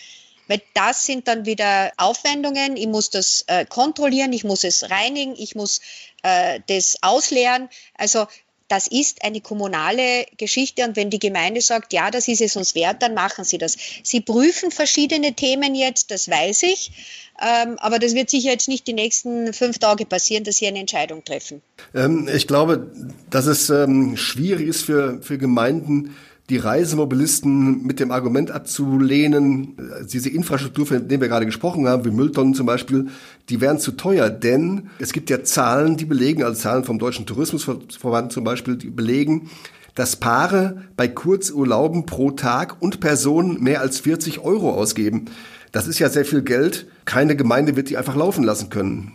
Weil 0.49 0.62
das 0.75 1.07
sind 1.07 1.29
dann 1.29 1.47
wieder 1.47 1.93
Aufwendungen. 1.97 2.76
Ich 2.76 2.88
muss 2.88 3.11
das 3.11 3.45
äh, 3.47 3.64
kontrollieren, 3.67 4.33
ich 4.33 4.43
muss 4.43 4.64
es 4.64 4.90
reinigen, 4.90 5.37
ich 5.37 5.55
muss 5.55 5.81
äh, 6.23 6.61
das 6.67 6.97
ausleeren. 7.02 7.69
Also 7.95 8.26
das 8.70 8.86
ist 8.86 9.24
eine 9.24 9.40
kommunale 9.40 10.26
Geschichte 10.36 10.84
und 10.84 10.94
wenn 10.94 11.10
die 11.10 11.18
Gemeinde 11.18 11.60
sagt, 11.60 11.92
ja, 11.92 12.10
das 12.10 12.28
ist 12.28 12.40
es 12.40 12.54
uns 12.56 12.74
wert, 12.74 13.02
dann 13.02 13.14
machen 13.14 13.44
sie 13.44 13.58
das. 13.58 13.76
Sie 14.04 14.20
prüfen 14.20 14.70
verschiedene 14.70 15.34
Themen 15.34 15.74
jetzt, 15.74 16.10
das 16.12 16.30
weiß 16.30 16.62
ich, 16.62 16.92
ähm, 17.40 17.76
aber 17.78 17.98
das 17.98 18.14
wird 18.14 18.30
sicher 18.30 18.50
jetzt 18.50 18.68
nicht 18.68 18.86
die 18.86 18.92
nächsten 18.92 19.52
fünf 19.52 19.78
Tage 19.78 20.06
passieren, 20.06 20.44
dass 20.44 20.58
sie 20.58 20.68
eine 20.68 20.78
Entscheidung 20.78 21.24
treffen. 21.24 21.62
Ähm, 21.94 22.28
ich 22.32 22.46
glaube, 22.46 22.92
dass 23.28 23.46
es 23.46 23.70
ähm, 23.70 24.16
schwierig 24.16 24.68
ist 24.68 24.82
für, 24.82 25.20
für 25.20 25.36
Gemeinden, 25.36 26.16
die 26.50 26.59
Reisemobilisten 26.59 27.87
mit 27.87 28.00
dem 28.00 28.11
Argument 28.11 28.50
abzulehnen, 28.50 29.76
diese 30.12 30.28
Infrastruktur, 30.28 30.85
von 30.85 31.09
der 31.09 31.21
wir 31.21 31.28
gerade 31.28 31.47
gesprochen 31.47 31.87
haben, 31.87 32.04
wie 32.04 32.11
Mülltonnen 32.11 32.54
zum 32.54 32.66
Beispiel, 32.66 33.09
die 33.49 33.61
wären 33.61 33.78
zu 33.78 33.92
teuer, 33.92 34.28
denn 34.28 34.90
es 34.99 35.12
gibt 35.12 35.30
ja 35.30 35.45
Zahlen, 35.45 35.97
die 35.97 36.04
belegen, 36.04 36.42
also 36.42 36.61
Zahlen 36.61 36.85
vom 36.85 36.99
Deutschen 36.99 37.25
Tourismusverband 37.25 38.33
zum 38.33 38.42
Beispiel, 38.42 38.76
die 38.76 38.90
belegen, 38.90 39.49
dass 39.95 40.16
Paare 40.16 40.85
bei 40.97 41.09
Kurzurlauben 41.09 42.04
pro 42.04 42.33
Tag 42.33 42.76
und 42.80 43.00
Person 43.00 43.62
mehr 43.62 43.80
als 43.80 44.00
40 44.00 44.40
Euro 44.40 44.73
ausgeben. 44.73 45.26
Das 45.73 45.87
ist 45.87 45.99
ja 46.00 46.09
sehr 46.09 46.25
viel 46.25 46.42
Geld. 46.42 46.87
Keine 47.04 47.37
Gemeinde 47.37 47.76
wird 47.76 47.90
die 47.90 47.97
einfach 47.97 48.16
laufen 48.16 48.42
lassen 48.42 48.71
können. 48.71 49.12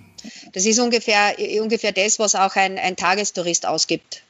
Das 0.53 0.65
ist 0.65 0.79
ungefähr, 0.79 1.35
ungefähr 1.61 1.91
das, 1.91 2.17
was 2.17 2.35
auch 2.35 2.55
ein, 2.55 2.77
ein 2.77 2.95
Tagestourist 2.95 3.67
ausgibt. 3.67 4.24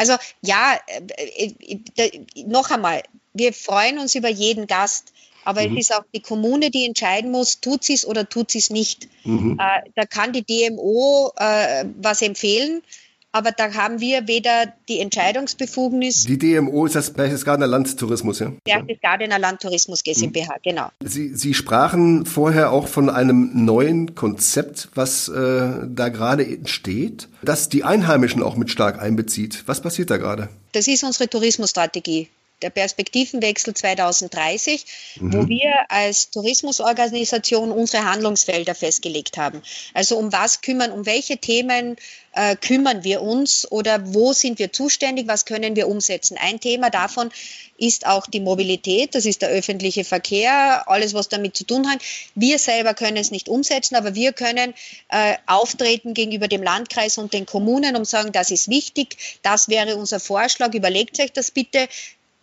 Also 0.00 0.14
ja, 0.40 0.78
äh, 0.86 1.52
äh, 1.96 2.24
noch 2.46 2.70
einmal, 2.70 3.02
wir 3.34 3.52
freuen 3.52 3.98
uns 3.98 4.14
über 4.14 4.30
jeden 4.30 4.66
Gast. 4.66 5.12
Aber 5.44 5.66
mhm. 5.66 5.76
es 5.76 5.88
ist 5.88 5.94
auch 5.94 6.04
die 6.14 6.20
Kommune, 6.20 6.70
die 6.70 6.86
entscheiden 6.86 7.30
muss, 7.30 7.60
tut 7.60 7.84
sie 7.84 7.94
es 7.94 8.06
oder 8.06 8.26
tut 8.26 8.50
sie 8.50 8.58
es 8.58 8.70
nicht. 8.70 9.08
Mhm. 9.24 9.58
Äh, 9.60 9.90
da 9.94 10.06
kann 10.06 10.32
die 10.32 10.42
DMO 10.42 11.32
was 11.36 12.22
empfehlen, 12.22 12.82
aber 13.32 13.52
da 13.52 13.74
haben 13.74 14.00
wir 14.00 14.26
weder 14.26 14.72
die 14.88 15.00
Entscheidungsbefugnis. 15.00 16.24
Die 16.24 16.38
DMO 16.38 16.86
ist 16.86 16.96
das 16.96 17.12
Berchtesgadener 17.12 17.66
Landtourismus, 17.66 18.40
ja? 18.40 18.52
Berchtesgadener 18.64 19.38
Landtourismus 19.38 20.02
GmbH, 20.02 20.54
mhm. 20.54 20.60
genau. 20.62 20.88
Sie, 21.04 21.34
Sie 21.34 21.54
sprachen 21.54 22.26
vorher 22.26 22.72
auch 22.72 22.88
von 22.88 23.08
einem 23.08 23.64
neuen 23.64 24.14
Konzept, 24.14 24.88
was 24.94 25.28
äh, 25.28 25.70
da 25.86 26.08
gerade 26.08 26.44
entsteht, 26.46 27.28
das 27.42 27.68
die 27.68 27.84
Einheimischen 27.84 28.42
auch 28.42 28.56
mit 28.56 28.70
stark 28.70 29.00
einbezieht. 29.00 29.64
Was 29.66 29.80
passiert 29.80 30.10
da 30.10 30.16
gerade? 30.16 30.48
Das 30.72 30.88
ist 30.88 31.04
unsere 31.04 31.28
Tourismusstrategie 31.28 32.28
der 32.62 32.70
Perspektivenwechsel 32.70 33.74
2030, 33.74 34.84
mhm. 35.16 35.32
wo 35.32 35.48
wir 35.48 35.72
als 35.88 36.30
Tourismusorganisation 36.30 37.72
unsere 37.72 38.04
Handlungsfelder 38.04 38.74
festgelegt 38.74 39.36
haben. 39.36 39.62
Also 39.94 40.16
um 40.16 40.32
was 40.32 40.60
kümmern, 40.60 40.92
um 40.92 41.06
welche 41.06 41.38
Themen 41.38 41.96
äh, 42.32 42.56
kümmern 42.56 43.02
wir 43.02 43.22
uns 43.22 43.70
oder 43.70 44.14
wo 44.14 44.32
sind 44.32 44.58
wir 44.58 44.72
zuständig, 44.72 45.26
was 45.26 45.44
können 45.44 45.74
wir 45.76 45.88
umsetzen. 45.88 46.36
Ein 46.38 46.60
Thema 46.60 46.90
davon 46.90 47.30
ist 47.76 48.06
auch 48.06 48.26
die 48.26 48.40
Mobilität, 48.40 49.14
das 49.14 49.24
ist 49.24 49.42
der 49.42 49.48
öffentliche 49.48 50.04
Verkehr, 50.04 50.88
alles, 50.88 51.14
was 51.14 51.28
damit 51.28 51.56
zu 51.56 51.64
tun 51.64 51.90
hat. 51.90 52.00
Wir 52.34 52.58
selber 52.58 52.94
können 52.94 53.16
es 53.16 53.30
nicht 53.30 53.48
umsetzen, 53.48 53.96
aber 53.96 54.14
wir 54.14 54.32
können 54.32 54.74
äh, 55.08 55.34
auftreten 55.46 56.14
gegenüber 56.14 56.46
dem 56.46 56.62
Landkreis 56.62 57.18
und 57.18 57.32
den 57.32 57.46
Kommunen 57.46 57.96
und 57.96 58.06
sagen, 58.06 58.32
das 58.32 58.50
ist 58.50 58.68
wichtig, 58.68 59.16
das 59.42 59.68
wäre 59.68 59.96
unser 59.96 60.20
Vorschlag, 60.20 60.74
überlegt 60.74 61.18
euch 61.20 61.32
das 61.32 61.50
bitte, 61.50 61.88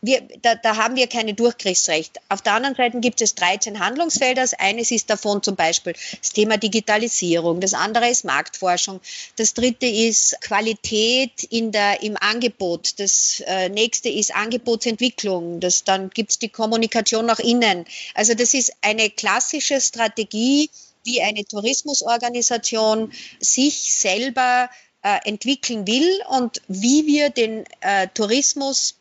wir, 0.07 0.21
da, 0.41 0.55
da 0.55 0.77
haben 0.77 0.95
wir 0.95 1.07
keine 1.07 1.33
Durchgriffsrecht. 1.33 2.19
Auf 2.29 2.41
der 2.41 2.53
anderen 2.53 2.75
Seite 2.75 2.99
gibt 2.99 3.21
es 3.21 3.35
13 3.35 3.79
Handlungsfelder. 3.79 4.45
Eines 4.57 4.89
ist 4.89 5.09
davon 5.09 5.43
zum 5.43 5.55
Beispiel 5.55 5.93
das 6.19 6.31
Thema 6.31 6.57
Digitalisierung. 6.57 7.59
Das 7.59 7.73
andere 7.73 8.09
ist 8.09 8.23
Marktforschung. 8.23 9.01
Das 9.35 9.53
dritte 9.53 9.85
ist 9.85 10.39
Qualität 10.41 11.43
in 11.43 11.71
der, 11.71 12.01
im 12.01 12.15
Angebot. 12.17 12.99
Das 12.99 13.43
äh, 13.45 13.69
nächste 13.69 14.09
ist 14.09 14.33
Angebotsentwicklung. 14.33 15.59
Das, 15.59 15.83
dann 15.83 16.09
gibt 16.09 16.31
es 16.31 16.39
die 16.39 16.49
Kommunikation 16.49 17.25
nach 17.25 17.39
innen. 17.39 17.85
Also 18.15 18.33
das 18.33 18.53
ist 18.53 18.71
eine 18.81 19.09
klassische 19.09 19.81
Strategie, 19.81 20.69
wie 21.03 21.21
eine 21.21 21.43
Tourismusorganisation 21.45 23.11
sich 23.39 23.93
selber 23.93 24.69
äh, 25.03 25.19
entwickeln 25.25 25.85
will 25.87 26.21
und 26.29 26.61
wie 26.67 27.05
wir 27.05 27.29
den 27.29 27.65
äh, 27.81 28.07
Tourismus 28.13 28.96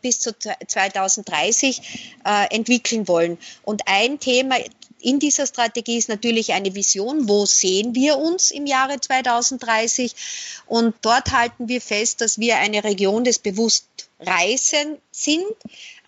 bis 0.00 0.20
zu 0.20 0.32
2030 0.38 2.16
äh, 2.24 2.54
entwickeln 2.54 3.08
wollen. 3.08 3.38
Und 3.62 3.82
ein 3.86 4.18
Thema 4.18 4.56
in 5.00 5.18
dieser 5.18 5.46
Strategie 5.46 5.98
ist 5.98 6.08
natürlich 6.08 6.52
eine 6.52 6.74
Vision, 6.74 7.28
wo 7.28 7.46
sehen 7.46 7.94
wir 7.94 8.18
uns 8.18 8.50
im 8.50 8.66
Jahre 8.66 9.00
2030. 9.00 10.14
Und 10.66 10.94
dort 11.02 11.32
halten 11.32 11.68
wir 11.68 11.80
fest, 11.80 12.20
dass 12.20 12.38
wir 12.38 12.56
eine 12.56 12.84
Region 12.84 13.24
des 13.24 13.38
Bewusstreisen 13.38 14.98
sind. 15.10 15.46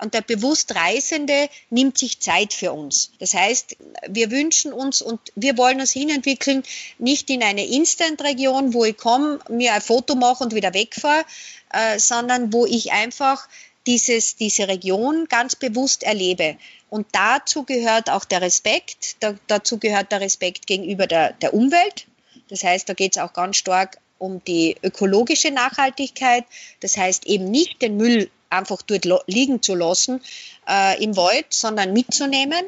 Und 0.01 0.15
der 0.15 0.23
Bewusstreisende 0.23 1.49
nimmt 1.69 1.99
sich 1.99 2.21
Zeit 2.21 2.53
für 2.53 2.73
uns. 2.73 3.13
Das 3.19 3.35
heißt, 3.35 3.77
wir 4.09 4.31
wünschen 4.31 4.73
uns 4.73 5.03
und 5.03 5.21
wir 5.35 5.57
wollen 5.59 5.81
uns 5.81 5.93
hinentwickeln, 5.93 6.63
nicht 6.99 7.31
in 7.31 7.43
eine 7.43 7.67
Instant-Region, 7.67 8.75
wo 8.75 8.85
ich 8.85 8.97
komme, 8.97 9.41
mir 9.49 9.75
ein 9.75 9.83
Foto 9.83 10.15
mache 10.15 10.45
und 10.45 10.55
wieder 10.55 10.75
wegfahre, 10.75 11.25
äh, 11.73 11.99
sondern 11.99 12.53
wo 12.53 12.67
ich 12.67 12.93
einfach 12.93 13.47
dieses, 13.87 14.37
diese 14.37 14.69
Region 14.69 15.27
ganz 15.29 15.57
bewusst 15.57 16.03
erlebe. 16.03 16.57
Und 16.91 17.07
dazu 17.13 17.63
gehört 17.63 18.11
auch 18.11 18.25
der 18.25 18.43
Respekt, 18.43 19.17
da, 19.21 19.35
dazu 19.47 19.79
gehört 19.79 20.13
der 20.13 20.21
Respekt 20.21 20.67
gegenüber 20.67 21.07
der, 21.07 21.33
der 21.35 21.55
Umwelt. 21.55 22.07
Das 22.49 22.65
heißt, 22.65 22.89
da 22.89 22.95
geht 22.95 23.17
es 23.17 23.23
auch 23.23 23.33
ganz 23.33 23.57
stark 23.57 23.99
um 24.19 24.43
die 24.45 24.77
ökologische 24.83 25.53
Nachhaltigkeit. 25.53 26.45
Das 26.81 26.97
heißt 26.97 27.27
eben 27.27 27.45
nicht 27.45 27.81
den 27.81 27.97
Müll 27.97 28.29
einfach 28.51 28.83
dort 28.83 29.07
liegen 29.29 29.63
zu 29.63 29.77
lassen 29.77 30.21
äh, 30.69 31.03
im 31.03 31.17
Wald, 31.17 31.47
sondern 31.51 31.93
mitzunehmen. 31.93 32.67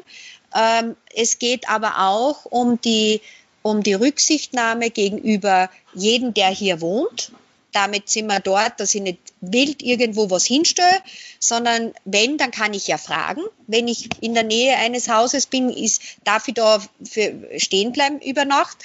Ähm, 0.55 0.95
es 1.13 1.37
geht 1.37 1.69
aber 1.69 2.09
auch 2.09 2.45
um 2.45 2.79
die, 2.79 3.21
um 3.61 3.83
die 3.83 3.93
Rücksichtnahme 3.93 4.89
gegenüber 4.89 5.69
jedem, 5.93 6.33
der 6.33 6.49
hier 6.49 6.79
wohnt 6.79 7.33
damit 7.73 8.09
sind 8.09 8.27
wir 8.27 8.39
dort, 8.39 8.79
dass 8.79 8.95
ich 8.95 9.01
nicht 9.01 9.19
wild 9.41 9.81
irgendwo 9.81 10.29
was 10.29 10.45
hinstelle, 10.45 11.01
sondern 11.39 11.93
wenn, 12.05 12.37
dann 12.37 12.51
kann 12.51 12.73
ich 12.73 12.87
ja 12.87 12.97
fragen. 12.97 13.41
Wenn 13.67 13.87
ich 13.87 14.09
in 14.21 14.33
der 14.33 14.43
Nähe 14.43 14.77
eines 14.77 15.09
Hauses 15.09 15.47
bin, 15.47 15.69
ist, 15.69 16.01
darf 16.23 16.47
ich 16.47 16.53
da 16.53 16.81
stehen 17.57 17.91
bleiben 17.91 18.19
über 18.21 18.45
Nacht. 18.45 18.77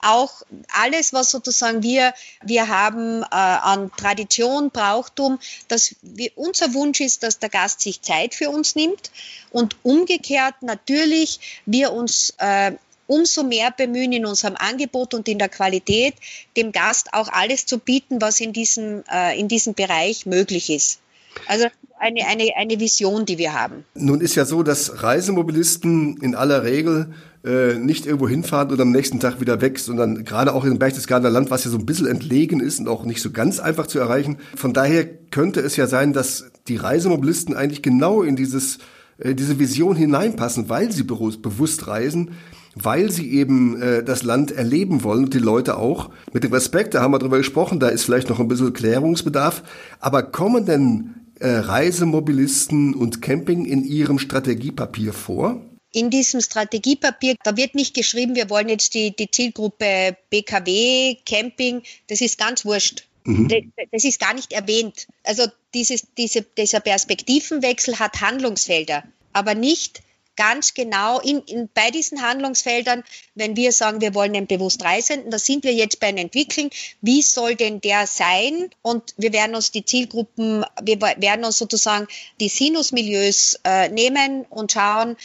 Auch 0.00 0.42
alles, 0.72 1.12
was 1.12 1.30
sozusagen 1.30 1.82
wir, 1.82 2.14
wir 2.42 2.68
haben 2.68 3.22
äh, 3.22 3.26
an 3.30 3.90
Tradition, 3.96 4.70
Brauchtum, 4.70 5.38
dass 5.68 5.96
wir, 6.02 6.30
unser 6.36 6.74
Wunsch 6.74 7.00
ist, 7.00 7.22
dass 7.22 7.38
der 7.38 7.48
Gast 7.48 7.80
sich 7.80 8.02
Zeit 8.02 8.34
für 8.34 8.50
uns 8.50 8.74
nimmt 8.74 9.10
und 9.50 9.76
umgekehrt 9.82 10.56
natürlich 10.62 11.62
wir 11.66 11.92
uns 11.92 12.34
äh, 12.38 12.72
umso 13.06 13.42
mehr 13.42 13.70
bemühen 13.70 14.12
in 14.12 14.26
unserem 14.26 14.56
Angebot 14.56 15.14
und 15.14 15.28
in 15.28 15.38
der 15.38 15.48
Qualität, 15.48 16.14
dem 16.56 16.72
Gast 16.72 17.08
auch 17.12 17.28
alles 17.28 17.66
zu 17.66 17.78
bieten, 17.78 18.20
was 18.20 18.40
in 18.40 18.52
diesem, 18.52 19.02
äh, 19.12 19.38
in 19.38 19.48
diesem 19.48 19.74
Bereich 19.74 20.26
möglich 20.26 20.70
ist. 20.70 21.00
Also 21.46 21.66
eine, 21.98 22.26
eine, 22.26 22.50
eine 22.56 22.80
Vision, 22.80 23.24
die 23.26 23.38
wir 23.38 23.52
haben. 23.54 23.84
Nun 23.94 24.20
ist 24.20 24.34
ja 24.34 24.44
so, 24.44 24.62
dass 24.62 25.02
Reisemobilisten 25.02 26.18
in 26.18 26.34
aller 26.34 26.62
Regel 26.62 27.14
äh, 27.44 27.74
nicht 27.74 28.06
irgendwo 28.06 28.28
hinfahren 28.28 28.70
und 28.70 28.80
am 28.80 28.90
nächsten 28.90 29.20
Tag 29.20 29.40
wieder 29.40 29.60
weg, 29.60 29.78
sondern 29.78 30.24
gerade 30.24 30.54
auch 30.54 30.64
im 30.64 30.78
Berchtesgadener 30.78 31.30
Land, 31.30 31.50
was 31.50 31.64
ja 31.64 31.70
so 31.70 31.78
ein 31.78 31.86
bisschen 31.86 32.06
entlegen 32.06 32.60
ist 32.60 32.78
und 32.78 32.88
auch 32.88 33.04
nicht 33.04 33.20
so 33.20 33.30
ganz 33.30 33.60
einfach 33.60 33.86
zu 33.86 33.98
erreichen. 33.98 34.38
Von 34.56 34.72
daher 34.72 35.04
könnte 35.04 35.60
es 35.60 35.76
ja 35.76 35.86
sein, 35.86 36.12
dass 36.12 36.50
die 36.68 36.76
Reisemobilisten 36.76 37.54
eigentlich 37.54 37.82
genau 37.82 38.22
in 38.22 38.36
dieses, 38.36 38.78
äh, 39.18 39.34
diese 39.34 39.58
Vision 39.58 39.96
hineinpassen, 39.96 40.68
weil 40.68 40.90
sie 40.90 41.04
bewusst 41.04 41.86
reisen 41.86 42.32
weil 42.74 43.10
sie 43.10 43.30
eben 43.32 43.80
äh, 43.80 44.02
das 44.02 44.22
Land 44.22 44.50
erleben 44.50 45.02
wollen 45.02 45.24
und 45.24 45.34
die 45.34 45.38
Leute 45.38 45.78
auch. 45.78 46.10
Mit 46.32 46.44
dem 46.44 46.52
Respekt, 46.52 46.94
da 46.94 47.02
haben 47.02 47.12
wir 47.12 47.18
drüber 47.18 47.38
gesprochen, 47.38 47.80
da 47.80 47.88
ist 47.88 48.04
vielleicht 48.04 48.28
noch 48.28 48.40
ein 48.40 48.48
bisschen 48.48 48.72
Klärungsbedarf. 48.72 49.62
Aber 50.00 50.22
kommen 50.22 50.66
denn 50.66 51.14
äh, 51.40 51.48
Reisemobilisten 51.48 52.94
und 52.94 53.22
Camping 53.22 53.64
in 53.64 53.84
Ihrem 53.84 54.18
Strategiepapier 54.18 55.12
vor? 55.12 55.60
in 55.94 56.10
diesem 56.10 56.40
Strategiepapier, 56.40 57.36
da 57.44 57.56
wird 57.56 57.76
nicht 57.76 57.94
geschrieben, 57.94 58.34
wir 58.34 58.50
wollen 58.50 58.68
jetzt 58.68 58.94
die, 58.94 59.14
die 59.14 59.30
Zielgruppe 59.30 60.16
BKW, 60.28 61.16
Camping, 61.24 61.82
das 62.08 62.20
ist 62.20 62.36
ganz 62.36 62.64
wurscht. 62.64 63.06
Mhm. 63.24 63.48
Das 63.92 64.04
ist 64.04 64.20
gar 64.20 64.34
nicht 64.34 64.52
erwähnt. 64.52 65.06
Also 65.22 65.44
dieses, 65.72 66.06
diese, 66.18 66.42
dieser 66.42 66.80
Perspektivenwechsel 66.80 67.98
hat 67.98 68.20
Handlungsfelder, 68.20 69.04
aber 69.32 69.54
nicht 69.54 70.02
ganz 70.36 70.74
genau 70.74 71.20
in, 71.20 71.40
in, 71.42 71.68
bei 71.72 71.90
diesen 71.90 72.22
Handlungsfeldern, 72.22 73.04
wenn 73.34 73.56
wir 73.56 73.72
sagen, 73.72 74.00
wir 74.00 74.14
wollen 74.14 74.34
einen 74.34 74.46
bewusst 74.46 74.82
Reisenden, 74.84 75.30
da 75.30 75.38
sind 75.38 75.64
wir 75.64 75.72
jetzt 75.72 76.00
beim 76.00 76.16
Entwickeln, 76.16 76.70
wie 77.00 77.22
soll 77.22 77.54
denn 77.54 77.80
der 77.80 78.06
sein? 78.06 78.70
Und 78.82 79.14
wir 79.16 79.32
werden 79.32 79.54
uns 79.54 79.70
die 79.70 79.84
Zielgruppen, 79.84 80.64
wir 80.82 81.00
werden 81.00 81.44
uns 81.44 81.58
sozusagen 81.58 82.06
die 82.40 82.48
Sinusmilieus 82.48 83.60
äh, 83.64 83.88
nehmen 83.88 84.44
und 84.50 84.72
schauen, 84.72 85.16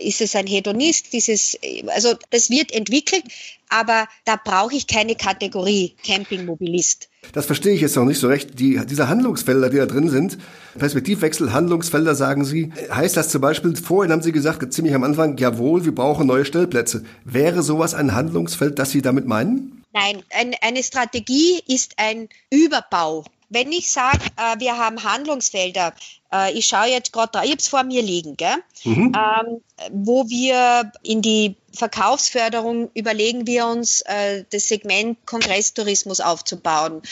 ist 0.00 0.20
es 0.20 0.34
ein 0.36 0.46
Hedonist, 0.46 1.14
ist 1.14 1.28
es, 1.28 1.58
also 1.88 2.14
das 2.30 2.50
wird 2.50 2.72
entwickelt, 2.72 3.24
aber 3.70 4.06
da 4.24 4.36
brauche 4.42 4.74
ich 4.74 4.86
keine 4.86 5.14
Kategorie 5.14 5.96
Campingmobilist. 6.06 7.08
Das 7.32 7.46
verstehe 7.46 7.74
ich 7.74 7.80
jetzt 7.80 7.96
noch 7.96 8.04
nicht 8.04 8.20
so 8.20 8.28
recht. 8.28 8.58
Die, 8.58 8.80
diese 8.88 9.08
Handlungsfelder, 9.08 9.70
die 9.70 9.76
da 9.76 9.86
drin 9.86 10.08
sind, 10.08 10.38
Perspektivwechsel, 10.78 11.52
Handlungsfelder, 11.52 12.14
sagen 12.14 12.44
Sie, 12.44 12.72
heißt 12.90 13.16
das 13.16 13.28
zum 13.28 13.40
Beispiel, 13.40 13.76
vorhin 13.76 14.12
haben 14.12 14.22
Sie 14.22 14.32
gesagt, 14.32 14.72
ziemlich 14.72 14.94
am 14.94 15.04
Anfang, 15.04 15.36
jawohl, 15.36 15.84
wir 15.84 15.94
brauchen 15.94 16.26
neue 16.26 16.44
Stellplätze. 16.44 17.04
Wäre 17.24 17.62
sowas 17.62 17.94
ein 17.94 18.14
Handlungsfeld, 18.14 18.78
das 18.78 18.90
Sie 18.90 19.02
damit 19.02 19.26
meinen? 19.26 19.84
Nein, 19.92 20.22
ein, 20.30 20.54
eine 20.60 20.82
Strategie 20.82 21.60
ist 21.66 21.94
ein 21.96 22.28
Überbau. 22.50 23.24
Wenn 23.48 23.72
ich 23.72 23.90
sage, 23.90 24.20
äh, 24.36 24.58
wir 24.58 24.76
haben 24.76 25.02
Handlungsfelder, 25.02 25.94
äh, 26.32 26.52
ich 26.52 26.66
schaue 26.66 26.88
jetzt 26.88 27.12
gerade 27.12 27.30
da, 27.32 27.42
ich 27.42 27.50
habe 27.50 27.60
es 27.60 27.68
vor 27.68 27.82
mir 27.82 28.02
liegen? 28.02 28.36
Mhm. 28.84 29.12
Ähm, 29.16 29.60
wo 29.90 30.28
wir 30.28 30.92
in 31.02 31.22
die 31.22 31.56
Verkaufsförderung 31.72 32.90
überlegen 32.94 33.46
wir 33.46 33.66
uns, 33.66 34.02
äh, 34.02 34.44
das 34.50 34.68
Segment 34.68 35.24
Kongresstourismus 35.26 36.20
aufzubauen. 36.20 37.02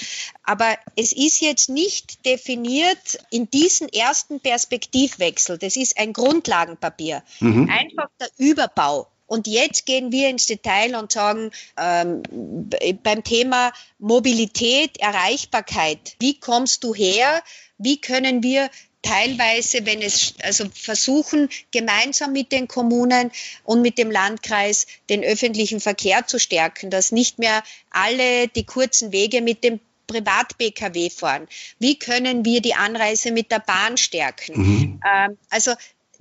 Aber 0.45 0.77
es 0.97 1.13
ist 1.13 1.41
jetzt 1.41 1.69
nicht 1.69 2.25
definiert 2.27 3.19
in 3.31 3.49
diesem 3.51 3.89
ersten 3.89 4.41
Perspektivwechsel. 4.41 5.59
Das 5.59 5.77
ist 5.77 5.99
ein 5.99 6.13
Grundlagenpapier. 6.13 7.23
Mhm. 7.41 7.71
Einfach 7.71 8.09
der 8.21 8.29
Überbau. 8.37 9.09
Und 9.27 9.47
jetzt 9.47 9.87
gehen 9.87 10.13
wir 10.13 10.29
ins 10.29 10.47
Detail 10.47 10.95
und 10.97 11.13
sagen, 11.13 11.51
ähm, 11.77 12.23
beim 13.03 13.25
Thema 13.25 13.73
Mobilität, 13.99 14.99
Erreichbarkeit, 14.99 16.15
wie 16.21 16.39
kommst 16.39 16.85
du 16.85 16.95
her? 16.95 17.43
Wie 17.79 18.01
können 18.01 18.43
wir 18.43 18.71
teilweise, 19.03 19.87
wenn 19.87 20.03
es 20.03 20.35
also 20.43 20.67
versuchen, 20.73 21.49
gemeinsam 21.71 22.33
mit 22.33 22.53
den 22.53 22.69
Kommunen 22.69 23.31
und 23.65 23.83
mit 23.83 23.99
dem 23.99 24.11
Landkreis 24.11 24.87
den 25.09 25.23
öffentlichen 25.23 25.81
Verkehr 25.81 26.27
zu 26.27 26.39
stärken, 26.39 26.91
dass 26.91 27.13
nicht 27.13 27.39
mehr 27.39 27.63
alle 27.91 28.49
die 28.49 28.65
kurzen 28.65 29.13
Wege 29.13 29.43
mit 29.43 29.65
dem 29.65 29.81
Privat-Pkw 30.07 31.11
fahren? 31.11 31.49
Wie 31.79 31.99
können 31.99 32.45
wir 32.45 32.61
die 32.61 32.75
Anreise 32.75 33.33
mit 33.33 33.51
der 33.51 33.61
Bahn 33.61 33.97
stärken? 33.97 34.61
Mhm. 34.61 35.01
Ähm, 35.09 35.39
also 35.51 35.73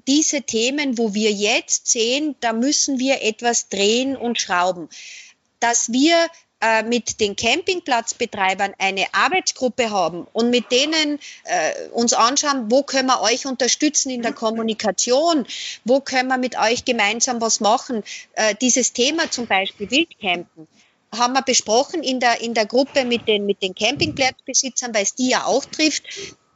diese 0.08 0.42
Themen, 0.42 0.98
wo 0.98 1.14
wir 1.14 1.32
jetzt 1.32 1.88
sehen, 1.88 2.36
da 2.40 2.54
müssen 2.54 3.00
wir 3.00 3.22
etwas 3.22 3.70
drehen 3.70 4.16
und 4.16 4.40
schrauben. 4.40 4.90
Dass 5.60 5.92
wir 5.92 6.28
äh, 6.62 6.84
mit 6.84 7.20
den 7.20 7.36
Campingplatzbetreibern 7.36 8.74
eine 8.78 9.06
Arbeitsgruppe 9.14 9.90
haben 9.90 10.26
und 10.34 10.50
mit 10.50 10.72
denen 10.72 11.20
äh, 11.44 11.90
uns 11.92 12.14
anschauen, 12.14 12.72
wo 12.72 12.82
können 12.82 13.08
wir 13.08 13.22
euch 13.22 13.46
unterstützen 13.46 14.10
in 14.10 14.22
der 14.22 14.34
Kommunikation, 14.34 15.46
wo 15.84 16.00
können 16.00 16.30
wir 16.30 16.38
mit 16.38 16.58
euch 16.58 16.86
gemeinsam 16.86 17.42
was 17.42 17.60
machen. 17.60 18.04
Äh, 18.34 18.56
dieses 18.62 18.94
Thema 18.94 19.30
zum 19.30 19.48
Beispiel 19.48 19.92
Wildcampen 19.92 20.68
haben 21.14 21.34
wir 21.34 21.42
besprochen 21.42 22.04
in 22.04 22.20
der, 22.20 22.42
in 22.42 22.54
der 22.54 22.66
Gruppe 22.66 23.06
mit 23.06 23.28
den, 23.28 23.46
mit 23.46 23.62
den 23.62 23.76
Campingplatzbesitzern, 23.76 24.94
weil 24.94 25.04
es 25.04 25.16
die 25.16 25.30
ja 25.30 25.46
auch 25.46 25.66
trifft 25.66 26.04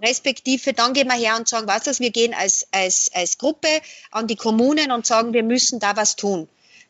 respektive 0.02 0.74
dann 0.74 0.94
gehen 0.94 1.08
wir 1.08 1.16
her 1.16 1.36
und 1.36 1.48
sagen, 1.48 1.68
was 1.68 1.84
das, 1.84 2.00
wir 2.00 2.12
gehen 2.12 2.34
als, 2.34 2.68
als, 2.72 3.12
als 3.14 3.38
Gruppe 3.38 3.82
an 4.12 4.28
die 4.28 4.36
Kommunen 4.36 4.92
und 4.92 5.06
sagen, 5.06 5.34
wir 5.34 5.44
müssen 5.44 5.80
da 5.80 5.96
was 5.96 6.16
tun. 6.16 6.48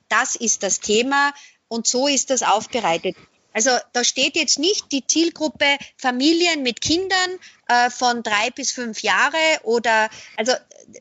Das 0.08 0.36
ist 0.36 0.64
das 0.64 0.80
Thema 0.80 1.34
und 1.68 1.88
so 1.88 2.08
ist 2.08 2.30
das 2.30 2.44
aufbereitet. 2.44 3.16
Also 3.60 3.72
da 3.92 4.06
steht 4.06 4.38
jetzt 4.38 4.58
nicht 4.58 4.90
die 4.94 5.06
Zielgruppe 5.06 5.66
Familien 5.98 6.64
mit 6.64 6.80
Kindern 6.80 7.30
äh, 7.68 7.90
von 7.90 8.24
drei 8.24 8.52
bis 8.56 8.72
fünf 8.72 9.02
Jahre 9.02 9.36
oder 9.64 10.08
also 10.38 10.54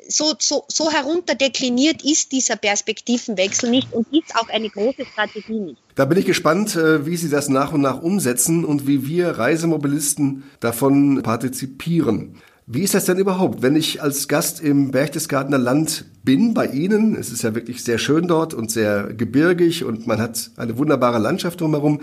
so, 0.09 0.35
so, 0.41 0.65
so 0.67 0.91
herunterdekliniert 0.91 2.03
ist 2.05 2.33
dieser 2.33 2.57
Perspektivenwechsel 2.57 3.71
nicht 3.71 3.93
und 3.93 4.09
ist 4.13 4.35
auch 4.35 4.49
eine 4.49 4.69
große 4.71 5.05
Strategie 5.05 5.61
nicht. 5.61 5.81
Da 5.95 6.05
bin 6.05 6.19
ich 6.19 6.27
gespannt, 6.27 6.75
äh, 6.75 7.07
wie 7.07 7.17
Sie 7.17 7.31
das 7.31 7.49
nach 7.49 7.73
und 7.73 7.83
nach 7.83 8.03
umsetzen 8.03 8.65
und 8.65 8.89
wie 8.89 9.07
wir 9.07 9.39
Reisemobilisten 9.39 10.43
davon 10.59 11.23
partizipieren. 11.23 12.43
Wie 12.67 12.83
ist 12.83 12.93
das 12.93 13.05
denn 13.05 13.19
überhaupt, 13.19 13.63
wenn 13.63 13.77
ich 13.77 14.03
als 14.03 14.27
Gast 14.27 14.61
im 14.61 14.91
Berchtesgadener 14.91 15.59
Land 15.59 16.07
bin, 16.25 16.55
bei 16.55 16.67
Ihnen? 16.67 17.15
Es 17.15 17.31
ist 17.31 17.43
ja 17.43 17.55
wirklich 17.55 17.85
sehr 17.85 17.99
schön 17.99 18.27
dort 18.27 18.53
und 18.53 18.71
sehr 18.71 19.05
gebirgig 19.15 19.85
und 19.85 20.09
man 20.09 20.21
hat 20.21 20.51
eine 20.57 20.77
wunderbare 20.77 21.19
Landschaft 21.19 21.61
drumherum. 21.61 22.01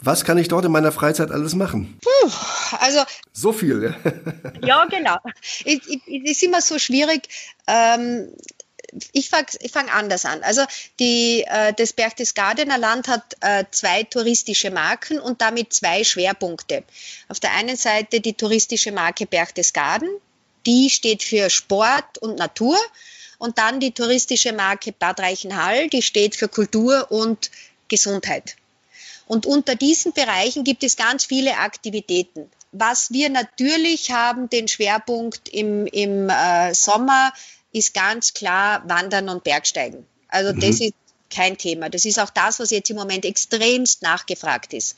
Was 0.00 0.24
kann 0.24 0.38
ich 0.38 0.48
dort 0.48 0.64
in 0.64 0.72
meiner 0.72 0.92
Freizeit 0.92 1.30
alles 1.30 1.54
machen? 1.54 1.98
Puh, 2.02 2.30
also 2.78 3.00
so 3.32 3.52
viel. 3.52 3.94
ja, 4.62 4.84
genau. 4.86 5.16
Es 5.64 5.78
ist 6.06 6.42
immer 6.42 6.60
so 6.60 6.78
schwierig. 6.78 7.28
Ähm, 7.66 8.28
ich 9.12 9.28
fange 9.28 9.46
fang 9.70 9.88
anders 9.88 10.24
an. 10.24 10.42
Also 10.42 10.62
die, 11.00 11.44
äh, 11.46 11.72
das 11.72 11.92
Berchtesgadener 11.92 12.78
Land 12.78 13.08
hat 13.08 13.36
äh, 13.40 13.64
zwei 13.70 14.02
touristische 14.04 14.70
Marken 14.70 15.18
und 15.18 15.40
damit 15.40 15.72
zwei 15.72 16.04
Schwerpunkte. 16.04 16.84
Auf 17.28 17.40
der 17.40 17.52
einen 17.54 17.76
Seite 17.76 18.20
die 18.20 18.34
touristische 18.34 18.92
Marke 18.92 19.26
Berchtesgaden, 19.26 20.08
die 20.66 20.90
steht 20.90 21.22
für 21.22 21.50
Sport 21.50 22.18
und 22.18 22.38
Natur. 22.38 22.78
Und 23.38 23.58
dann 23.58 23.80
die 23.80 23.92
touristische 23.92 24.52
Marke 24.54 24.92
Bad 24.92 25.20
Reichenhall, 25.20 25.88
die 25.88 26.00
steht 26.00 26.36
für 26.36 26.48
Kultur 26.48 27.10
und 27.10 27.50
Gesundheit. 27.88 28.56
Und 29.26 29.44
unter 29.46 29.74
diesen 29.74 30.12
Bereichen 30.12 30.64
gibt 30.64 30.84
es 30.84 30.96
ganz 30.96 31.24
viele 31.24 31.58
Aktivitäten. 31.58 32.50
Was 32.72 33.10
wir 33.10 33.28
natürlich 33.28 34.10
haben, 34.10 34.48
den 34.48 34.68
Schwerpunkt 34.68 35.48
im, 35.48 35.86
im 35.86 36.28
äh, 36.28 36.74
Sommer, 36.74 37.32
ist 37.72 37.92
ganz 37.92 38.32
klar 38.32 38.82
Wandern 38.88 39.28
und 39.28 39.44
Bergsteigen. 39.44 40.06
Also 40.28 40.52
mhm. 40.52 40.60
das 40.60 40.80
ist 40.80 40.94
kein 41.28 41.58
Thema. 41.58 41.88
Das 41.88 42.04
ist 42.04 42.18
auch 42.18 42.30
das, 42.30 42.60
was 42.60 42.70
jetzt 42.70 42.90
im 42.90 42.96
Moment 42.96 43.24
extremst 43.24 44.02
nachgefragt 44.02 44.72
ist. 44.72 44.96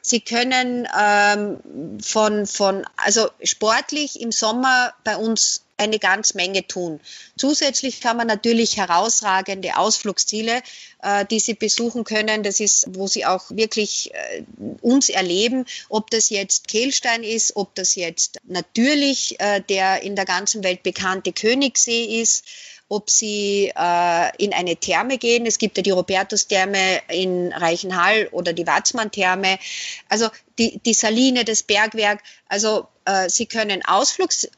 Sie 0.00 0.20
können 0.20 0.86
ähm, 0.98 2.00
von, 2.00 2.46
von, 2.46 2.86
also 2.96 3.28
sportlich 3.42 4.20
im 4.20 4.32
Sommer 4.32 4.94
bei 5.04 5.16
uns 5.16 5.65
eine 5.76 5.98
ganz 5.98 6.34
Menge 6.34 6.66
tun. 6.66 7.00
Zusätzlich 7.36 8.00
kann 8.00 8.16
man 8.16 8.26
natürlich 8.26 8.76
herausragende 8.76 9.76
Ausflugsziele, 9.76 10.62
äh, 11.02 11.24
die 11.26 11.40
Sie 11.40 11.54
besuchen 11.54 12.04
können. 12.04 12.42
Das 12.42 12.60
ist, 12.60 12.86
wo 12.90 13.06
Sie 13.06 13.26
auch 13.26 13.50
wirklich 13.50 14.10
äh, 14.14 14.42
uns 14.80 15.08
erleben, 15.08 15.66
ob 15.88 16.10
das 16.10 16.30
jetzt 16.30 16.68
Kehlstein 16.68 17.22
ist, 17.22 17.56
ob 17.56 17.74
das 17.74 17.94
jetzt 17.94 18.40
natürlich 18.44 19.38
äh, 19.40 19.60
der 19.60 20.02
in 20.02 20.16
der 20.16 20.24
ganzen 20.24 20.64
Welt 20.64 20.82
bekannte 20.82 21.32
Königssee 21.32 22.20
ist 22.20 22.44
ob 22.88 23.10
sie 23.10 23.72
äh, 23.76 24.36
in 24.36 24.52
eine 24.52 24.76
Therme 24.76 25.18
gehen. 25.18 25.46
Es 25.46 25.58
gibt 25.58 25.76
ja 25.76 25.82
die 25.82 25.90
Robertus-Therme 25.90 27.02
in 27.08 27.52
Reichenhall 27.52 28.28
oder 28.30 28.52
die 28.52 28.66
Watzmann-Therme. 28.66 29.58
Also 30.08 30.28
die, 30.58 30.78
die 30.78 30.94
Saline, 30.94 31.44
das 31.44 31.62
Bergwerk. 31.64 32.22
Also 32.48 32.86
äh, 33.04 33.28
Sie 33.28 33.46
können 33.46 33.84
Ausflugs, 33.84 34.44
äh, 34.44 34.48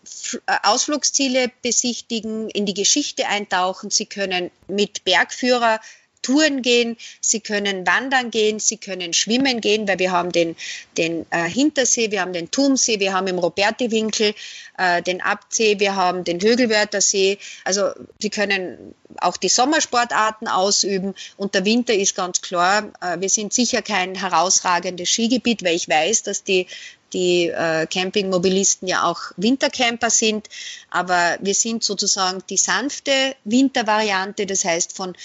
Ausflugsziele 0.62 1.50
besichtigen, 1.62 2.50
in 2.50 2.66
die 2.66 2.74
Geschichte 2.74 3.26
eintauchen. 3.28 3.90
Sie 3.90 4.06
können 4.06 4.50
mit 4.66 5.04
Bergführer 5.04 5.80
Touren 6.28 6.60
gehen, 6.60 6.98
Sie 7.22 7.40
können 7.40 7.86
wandern 7.86 8.30
gehen, 8.30 8.58
Sie 8.58 8.76
können 8.76 9.14
schwimmen 9.14 9.62
gehen, 9.62 9.88
weil 9.88 9.98
wir 9.98 10.12
haben 10.12 10.30
den, 10.30 10.56
den 10.98 11.24
äh, 11.30 11.48
Hintersee, 11.48 12.10
wir 12.10 12.20
haben 12.20 12.34
den 12.34 12.50
Thumsee, 12.50 13.00
wir 13.00 13.14
haben 13.14 13.28
im 13.28 13.38
Roberti-Winkel 13.38 14.34
äh, 14.76 15.02
den 15.02 15.22
Abtsee, 15.22 15.80
wir 15.80 15.96
haben 15.96 16.24
den 16.24 16.38
Högelwörthersee. 16.42 17.38
Also 17.64 17.92
Sie 18.18 18.28
können 18.28 18.94
auch 19.22 19.38
die 19.38 19.48
Sommersportarten 19.48 20.48
ausüben 20.48 21.14
und 21.38 21.54
der 21.54 21.64
Winter 21.64 21.94
ist 21.94 22.14
ganz 22.14 22.42
klar, 22.42 22.92
äh, 23.00 23.18
wir 23.18 23.30
sind 23.30 23.54
sicher 23.54 23.80
kein 23.80 24.14
herausragendes 24.14 25.08
Skigebiet, 25.08 25.64
weil 25.64 25.76
ich 25.76 25.88
weiß, 25.88 26.24
dass 26.24 26.44
die 26.44 26.66
die 27.12 27.48
äh, 27.48 27.86
Campingmobilisten 27.86 28.86
ja 28.86 29.04
auch 29.04 29.18
Wintercamper 29.36 30.10
sind, 30.10 30.48
aber 30.90 31.38
wir 31.40 31.54
sind 31.54 31.82
sozusagen 31.82 32.42
die 32.50 32.56
sanfte 32.56 33.34
Wintervariante, 33.44 34.46
das 34.46 34.64
heißt 34.64 34.94
von 34.94 35.16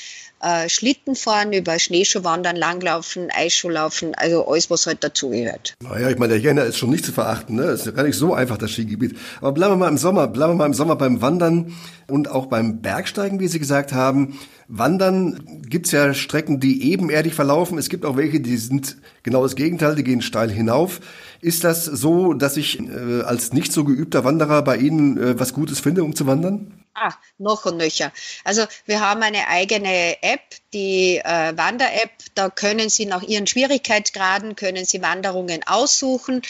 äh, 0.43 0.69
Schlitten 0.69 1.15
fahren, 1.15 1.53
über 1.53 1.79
Schneeschuhwandern, 1.79 2.56
Langlaufen, 2.56 3.29
Eisschuhlaufen, 3.32 4.13
also 4.15 4.45
alles, 4.47 4.69
was 4.69 4.86
halt 4.86 5.03
dazugehört. 5.03 5.75
Naja, 5.82 6.10
ich 6.10 6.17
meine, 6.17 6.34
der 6.34 6.41
Jänner 6.41 6.65
ist 6.65 6.77
schon 6.77 6.89
nicht 6.89 7.06
zu 7.06 7.12
verachten, 7.12 7.56
ne? 7.56 7.63
Ist 7.63 7.86
ja 7.86 7.91
gar 7.91 8.03
nicht 8.03 8.17
so 8.17 8.34
einfach, 8.34 8.58
das 8.58 8.71
Skigebiet. 8.71 9.17
Aber 9.39 9.53
bleiben 9.53 9.73
wir 9.73 9.77
mal 9.77 9.88
im 9.88 9.97
Sommer, 9.97 10.27
bleiben 10.27 10.53
wir 10.53 10.58
mal 10.58 10.65
im 10.65 10.73
Sommer 10.73 10.95
beim 10.95 11.21
Wandern 11.21 11.73
und 12.08 12.29
auch 12.29 12.47
beim 12.47 12.82
Bergsteigen, 12.82 13.39
wie 13.39 13.47
Sie 13.47 13.60
gesagt 13.60 13.93
haben. 13.93 14.38
Wandern 14.67 15.62
gibt's 15.69 15.91
ja 15.91 16.13
Strecken, 16.13 16.60
die 16.60 16.91
ebenerdig 16.91 17.34
verlaufen. 17.34 17.77
Es 17.77 17.89
gibt 17.89 18.06
auch 18.06 18.17
welche, 18.17 18.39
die 18.39 18.58
sind 18.58 18.97
genau 19.23 19.43
das 19.43 19.56
Gegenteil, 19.56 19.95
die 19.95 20.03
gehen 20.03 20.21
steil 20.21 20.49
hinauf. 20.49 20.99
Ist 21.41 21.63
das 21.63 21.86
so, 21.86 22.34
dass 22.34 22.58
ich 22.58 22.79
äh, 22.79 23.21
als 23.23 23.53
nicht 23.53 23.71
so 23.71 23.84
geübter 23.84 24.23
Wanderer 24.23 24.62
bei 24.63 24.77
Ihnen 24.77 25.17
äh, 25.17 25.39
was 25.39 25.53
Gutes 25.53 25.79
finde, 25.79 26.03
um 26.03 26.15
zu 26.15 26.27
wandern? 26.27 26.71
Ah, 26.95 27.13
noch 27.39 27.65
und 27.65 27.77
nöcher. 27.77 28.12
Also 28.43 28.67
wir 28.86 28.99
haben 28.99 29.23
eine 29.23 29.47
eigene 29.47 30.21
App, 30.21 30.41
die 30.73 31.17
äh, 31.17 31.58
Wander-App. 31.58 32.12
Da 32.36 32.51
können 32.51 32.88
Sie 32.88 33.08
nach 33.08 33.23
Ihren 33.23 33.47
Schwierigkeitsgraden, 33.47 34.56
können 34.56 34.86
Sie 34.86 35.01
Wanderungen 35.01 35.63
aussuchen. 35.65 36.43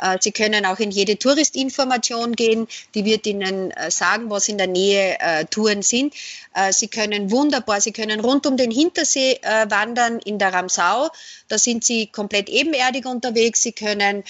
Äh, 0.00 0.16
Sie 0.18 0.32
können 0.32 0.64
auch 0.64 0.78
in 0.78 0.90
jede 0.90 1.18
Touristinformation 1.18 2.34
gehen. 2.34 2.66
Die 2.94 3.04
wird 3.04 3.26
Ihnen 3.26 3.72
äh, 3.72 3.90
sagen, 3.90 4.30
was 4.30 4.48
in 4.48 4.56
der 4.56 4.68
Nähe 4.68 5.20
äh, 5.20 5.44
Touren 5.44 5.82
sind. 5.82 6.14
Äh, 6.54 6.72
Sie 6.72 6.88
können 6.88 7.30
wunderbar, 7.30 7.82
Sie 7.82 7.92
können 7.92 8.20
rund 8.20 8.46
um 8.46 8.56
den 8.56 8.70
Hintersee 8.70 9.38
äh, 9.42 9.70
wandern 9.70 10.18
in 10.20 10.38
der 10.38 10.54
Ramsau. 10.54 11.10
Da 11.48 11.58
sind 11.58 11.84
Sie 11.84 12.06
komplett 12.06 12.48
ebenerdig 12.48 13.04
unterwegs. 13.04 13.62
Sie 13.62 13.72
können 13.72 14.24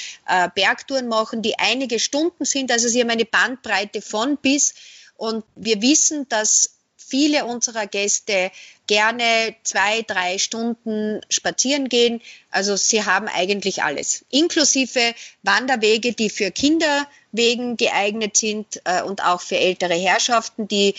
Bergtouren 0.54 1.06
machen, 1.08 1.42
die 1.42 1.58
einige 1.58 1.98
Stunden 1.98 2.44
sind. 2.44 2.72
Also 2.72 2.88
Sie 2.88 3.00
haben 3.00 3.10
eine 3.10 3.24
Bandbreite 3.24 4.02
von 4.02 4.36
bis. 4.36 4.74
Und 5.20 5.44
wir 5.54 5.82
wissen, 5.82 6.26
dass 6.30 6.76
viele 6.96 7.44
unserer 7.44 7.86
Gäste 7.86 8.50
gerne 8.86 9.54
zwei, 9.64 10.00
drei 10.00 10.38
Stunden 10.38 11.20
spazieren 11.28 11.90
gehen. 11.90 12.22
Also 12.50 12.74
sie 12.76 13.04
haben 13.04 13.28
eigentlich 13.28 13.82
alles, 13.82 14.24
inklusive 14.30 15.14
Wanderwege, 15.42 16.14
die 16.14 16.30
für 16.30 16.50
Kinderwegen 16.50 17.76
geeignet 17.76 18.38
sind 18.38 18.80
äh, 18.84 19.02
und 19.02 19.22
auch 19.22 19.42
für 19.42 19.58
ältere 19.58 19.92
Herrschaften, 19.92 20.68
die 20.68 20.94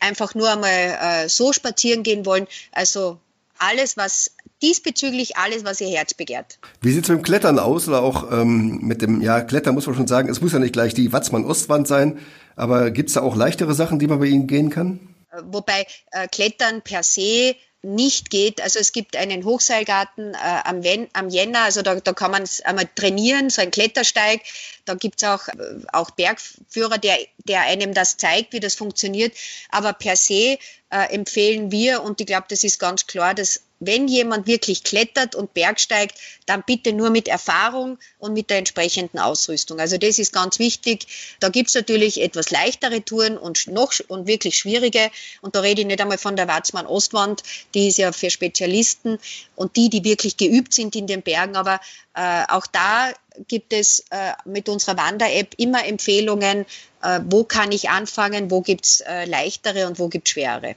einfach 0.00 0.34
nur 0.34 0.50
einmal 0.50 0.98
äh, 1.00 1.28
so 1.28 1.52
spazieren 1.52 2.02
gehen 2.02 2.26
wollen. 2.26 2.48
Also 2.72 3.20
alles, 3.58 3.96
was 3.96 4.32
diesbezüglich 4.60 5.36
alles, 5.36 5.64
was 5.64 5.80
ihr 5.80 5.88
Herz 5.88 6.14
begehrt. 6.14 6.58
Wie 6.80 6.92
sieht 6.92 7.04
es 7.04 7.10
mit 7.10 7.18
dem 7.18 7.22
Klettern 7.22 7.60
aus 7.60 7.86
oder 7.86 8.02
auch 8.02 8.30
ähm, 8.32 8.80
mit 8.82 9.02
dem, 9.02 9.20
ja, 9.20 9.40
Klettern 9.40 9.74
muss 9.74 9.86
man 9.86 9.94
schon 9.94 10.08
sagen, 10.08 10.28
es 10.28 10.40
muss 10.40 10.52
ja 10.52 10.58
nicht 10.58 10.72
gleich 10.72 10.94
die 10.94 11.12
Watzmann-Ostwand 11.12 11.86
sein, 11.86 12.18
aber 12.56 12.90
gibt 12.90 13.08
es 13.08 13.14
da 13.14 13.22
auch 13.22 13.36
leichtere 13.36 13.74
Sachen, 13.74 13.98
die 13.98 14.06
man 14.06 14.18
bei 14.18 14.26
Ihnen 14.26 14.46
gehen 14.46 14.70
kann? 14.70 15.00
Wobei 15.44 15.86
äh, 16.10 16.28
Klettern 16.28 16.82
per 16.82 17.02
se 17.02 17.56
nicht 17.82 18.30
geht. 18.30 18.60
Also 18.60 18.78
es 18.78 18.92
gibt 18.92 19.16
einen 19.16 19.44
Hochseilgarten 19.44 20.34
äh, 20.34 20.36
am, 20.64 20.84
Ven 20.84 21.08
am 21.14 21.28
Jänner, 21.28 21.62
also 21.62 21.82
da, 21.82 21.96
da 21.96 22.12
kann 22.12 22.30
man 22.30 22.44
einmal 22.64 22.88
trainieren, 22.94 23.50
so 23.50 23.60
ein 23.60 23.72
Klettersteig. 23.72 24.40
Da 24.84 24.94
gibt's 24.94 25.24
auch, 25.24 25.48
äh, 25.48 25.80
auch 25.92 26.10
Bergführer, 26.12 26.98
der, 26.98 27.16
der 27.38 27.62
einem 27.62 27.92
das 27.92 28.16
zeigt, 28.16 28.52
wie 28.52 28.60
das 28.60 28.76
funktioniert. 28.76 29.32
Aber 29.70 29.92
per 29.92 30.16
se 30.16 30.58
äh, 30.90 31.12
empfehlen 31.12 31.72
wir, 31.72 32.02
und 32.02 32.20
ich 32.20 32.26
glaube, 32.26 32.46
das 32.48 32.62
ist 32.62 32.78
ganz 32.78 33.06
klar, 33.06 33.34
dass 33.34 33.62
wenn 33.86 34.08
jemand 34.08 34.46
wirklich 34.46 34.84
klettert 34.84 35.34
und 35.34 35.54
bergsteigt, 35.54 36.16
dann 36.46 36.62
bitte 36.66 36.92
nur 36.92 37.10
mit 37.10 37.28
Erfahrung 37.28 37.98
und 38.18 38.32
mit 38.32 38.50
der 38.50 38.58
entsprechenden 38.58 39.18
Ausrüstung. 39.18 39.80
Also 39.80 39.98
das 39.98 40.18
ist 40.18 40.32
ganz 40.32 40.58
wichtig. 40.58 41.06
Da 41.40 41.48
gibt's 41.48 41.74
natürlich 41.74 42.20
etwas 42.20 42.50
leichtere 42.50 43.04
Touren 43.04 43.36
und 43.36 43.66
noch 43.66 43.92
und 44.08 44.26
wirklich 44.26 44.56
schwierige. 44.56 45.10
Und 45.40 45.54
da 45.54 45.60
rede 45.60 45.82
ich 45.82 45.86
nicht 45.86 46.00
einmal 46.00 46.18
von 46.18 46.36
der 46.36 46.48
Watzmann-Ostwand, 46.48 47.42
die 47.74 47.88
ist 47.88 47.98
ja 47.98 48.12
für 48.12 48.30
Spezialisten 48.30 49.18
und 49.56 49.76
die, 49.76 49.90
die 49.90 50.04
wirklich 50.04 50.36
geübt 50.36 50.74
sind 50.74 50.96
in 50.96 51.06
den 51.06 51.22
Bergen. 51.22 51.56
Aber 51.56 51.80
äh, 52.14 52.44
auch 52.48 52.66
da 52.66 53.12
gibt 53.48 53.72
es 53.72 54.04
äh, 54.10 54.32
mit 54.44 54.68
unserer 54.68 54.96
Wander-App 54.96 55.54
immer 55.56 55.86
Empfehlungen, 55.86 56.66
äh, 57.02 57.20
wo 57.28 57.44
kann 57.44 57.72
ich 57.72 57.90
anfangen, 57.90 58.50
wo 58.50 58.60
gibt's 58.60 59.00
äh, 59.00 59.24
leichtere 59.24 59.86
und 59.86 59.98
wo 59.98 60.08
gibt's 60.08 60.30
schwerere. 60.30 60.74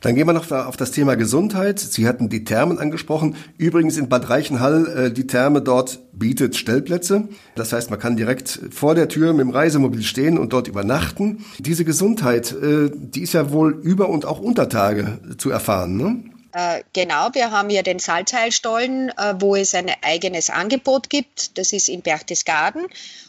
Dann 0.00 0.14
gehen 0.14 0.26
wir 0.26 0.32
noch 0.32 0.50
auf 0.50 0.76
das 0.76 0.90
Thema 0.90 1.16
Gesundheit. 1.16 1.78
Sie 1.78 2.06
hatten 2.08 2.28
die 2.28 2.44
Thermen 2.44 2.78
angesprochen. 2.78 3.36
Übrigens 3.58 3.96
in 3.96 4.08
Bad 4.08 4.28
Reichenhall, 4.28 5.06
äh, 5.06 5.10
die 5.12 5.26
Therme 5.26 5.62
dort 5.62 5.98
bietet 6.12 6.56
Stellplätze. 6.56 7.28
Das 7.54 7.72
heißt, 7.72 7.90
man 7.90 7.98
kann 7.98 8.16
direkt 8.16 8.60
vor 8.70 8.94
der 8.94 9.08
Tür 9.08 9.32
mit 9.32 9.40
dem 9.42 9.50
Reisemobil 9.50 10.02
stehen 10.02 10.38
und 10.38 10.52
dort 10.52 10.68
übernachten. 10.68 11.44
Diese 11.58 11.84
Gesundheit, 11.84 12.52
äh, 12.52 12.90
die 12.92 13.22
ist 13.22 13.34
ja 13.34 13.52
wohl 13.52 13.78
über 13.82 14.08
und 14.08 14.24
auch 14.24 14.40
unter 14.40 14.68
Tage 14.68 15.18
zu 15.38 15.50
erfahren, 15.50 15.96
ne? 15.96 16.35
Äh, 16.56 16.84
genau, 16.94 17.28
wir 17.34 17.50
haben 17.50 17.68
ja 17.68 17.82
den 17.82 17.98
Salzheilstollen, 17.98 19.10
äh, 19.10 19.34
wo 19.38 19.56
es 19.56 19.74
ein 19.74 19.92
eigenes 20.00 20.48
Angebot 20.48 21.10
gibt. 21.10 21.58
Das 21.58 21.74
ist 21.74 21.90
in 21.90 22.00
Berchtesgaden. 22.00 22.86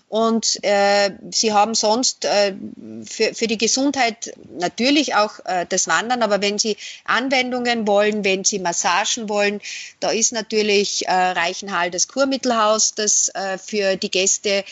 Und 0.07 0.63
äh, 0.63 1.11
sie 1.31 1.51
haben 1.51 1.75
sonst 1.75 2.23
äh, 2.23 2.55
für, 3.03 3.35
für 3.35 3.47
die 3.47 3.57
Gesundheit 3.57 4.33
natürlich 4.57 5.15
auch 5.15 5.39
äh, 5.43 5.65
das 5.67 5.89
Wandern, 5.89 6.23
aber 6.23 6.41
wenn 6.41 6.57
sie 6.57 6.77
Anwendungen 7.03 7.85
wollen, 7.85 8.23
wenn 8.23 8.45
sie 8.45 8.59
Massagen 8.59 9.27
wollen, 9.27 9.59
da 9.99 10.11
ist 10.11 10.31
natürlich 10.31 11.05
äh, 11.05 11.11
Reichenhall 11.11 11.91
das 11.91 12.07
Kurmittelhaus, 12.07 12.95
das 12.95 13.27
äh, 13.35 13.57
für 13.57 13.97
die 13.97 14.09
Gäste 14.09 14.63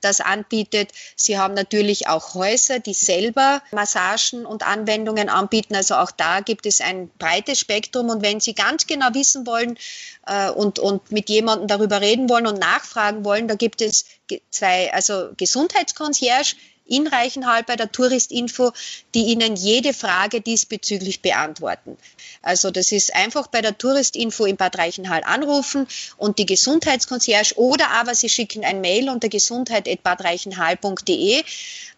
das 0.00 0.20
anbietet. 0.20 0.90
Sie 1.16 1.38
haben 1.38 1.54
natürlich 1.54 2.08
auch 2.08 2.34
Häuser, 2.34 2.78
die 2.78 2.94
selber 2.94 3.62
Massagen 3.72 4.46
und 4.46 4.66
Anwendungen 4.66 5.28
anbieten. 5.28 5.74
Also 5.74 5.94
auch 5.96 6.10
da 6.10 6.40
gibt 6.40 6.66
es 6.66 6.80
ein 6.80 7.10
breites 7.18 7.58
Spektrum. 7.58 8.08
Und 8.08 8.22
wenn 8.22 8.40
Sie 8.40 8.54
ganz 8.54 8.86
genau 8.86 9.08
wissen 9.12 9.46
wollen 9.46 9.78
äh, 10.26 10.50
und, 10.50 10.78
und 10.78 11.12
mit 11.12 11.28
jemandem 11.28 11.68
darüber 11.68 12.00
reden 12.00 12.28
wollen 12.28 12.46
und 12.46 12.58
nachfragen 12.58 13.24
wollen, 13.24 13.48
da 13.48 13.54
gibt 13.54 13.80
es 13.80 14.06
zwei, 14.50 14.92
also 14.92 15.30
Gesundheitsconcierge, 15.36 16.54
in 16.92 17.06
Reichenhall 17.06 17.62
bei 17.62 17.76
der 17.76 17.90
Touristinfo, 17.90 18.72
die 19.14 19.24
Ihnen 19.24 19.56
jede 19.56 19.94
Frage 19.94 20.42
diesbezüglich 20.42 21.22
beantworten. 21.22 21.96
Also 22.42 22.70
das 22.70 22.92
ist 22.92 23.14
einfach 23.14 23.46
bei 23.46 23.62
der 23.62 23.78
Touristinfo 23.78 24.44
in 24.44 24.58
Bad 24.58 24.76
Reichenhall 24.76 25.22
anrufen 25.24 25.86
und 26.18 26.38
die 26.38 26.44
Gesundheitsconcierge 26.46 27.54
oder 27.56 27.88
aber 27.90 28.14
Sie 28.14 28.28
schicken 28.28 28.62
ein 28.64 28.82
Mail 28.82 29.08
unter 29.08 29.30
gesundheit.badreichenhall.de 29.30 31.42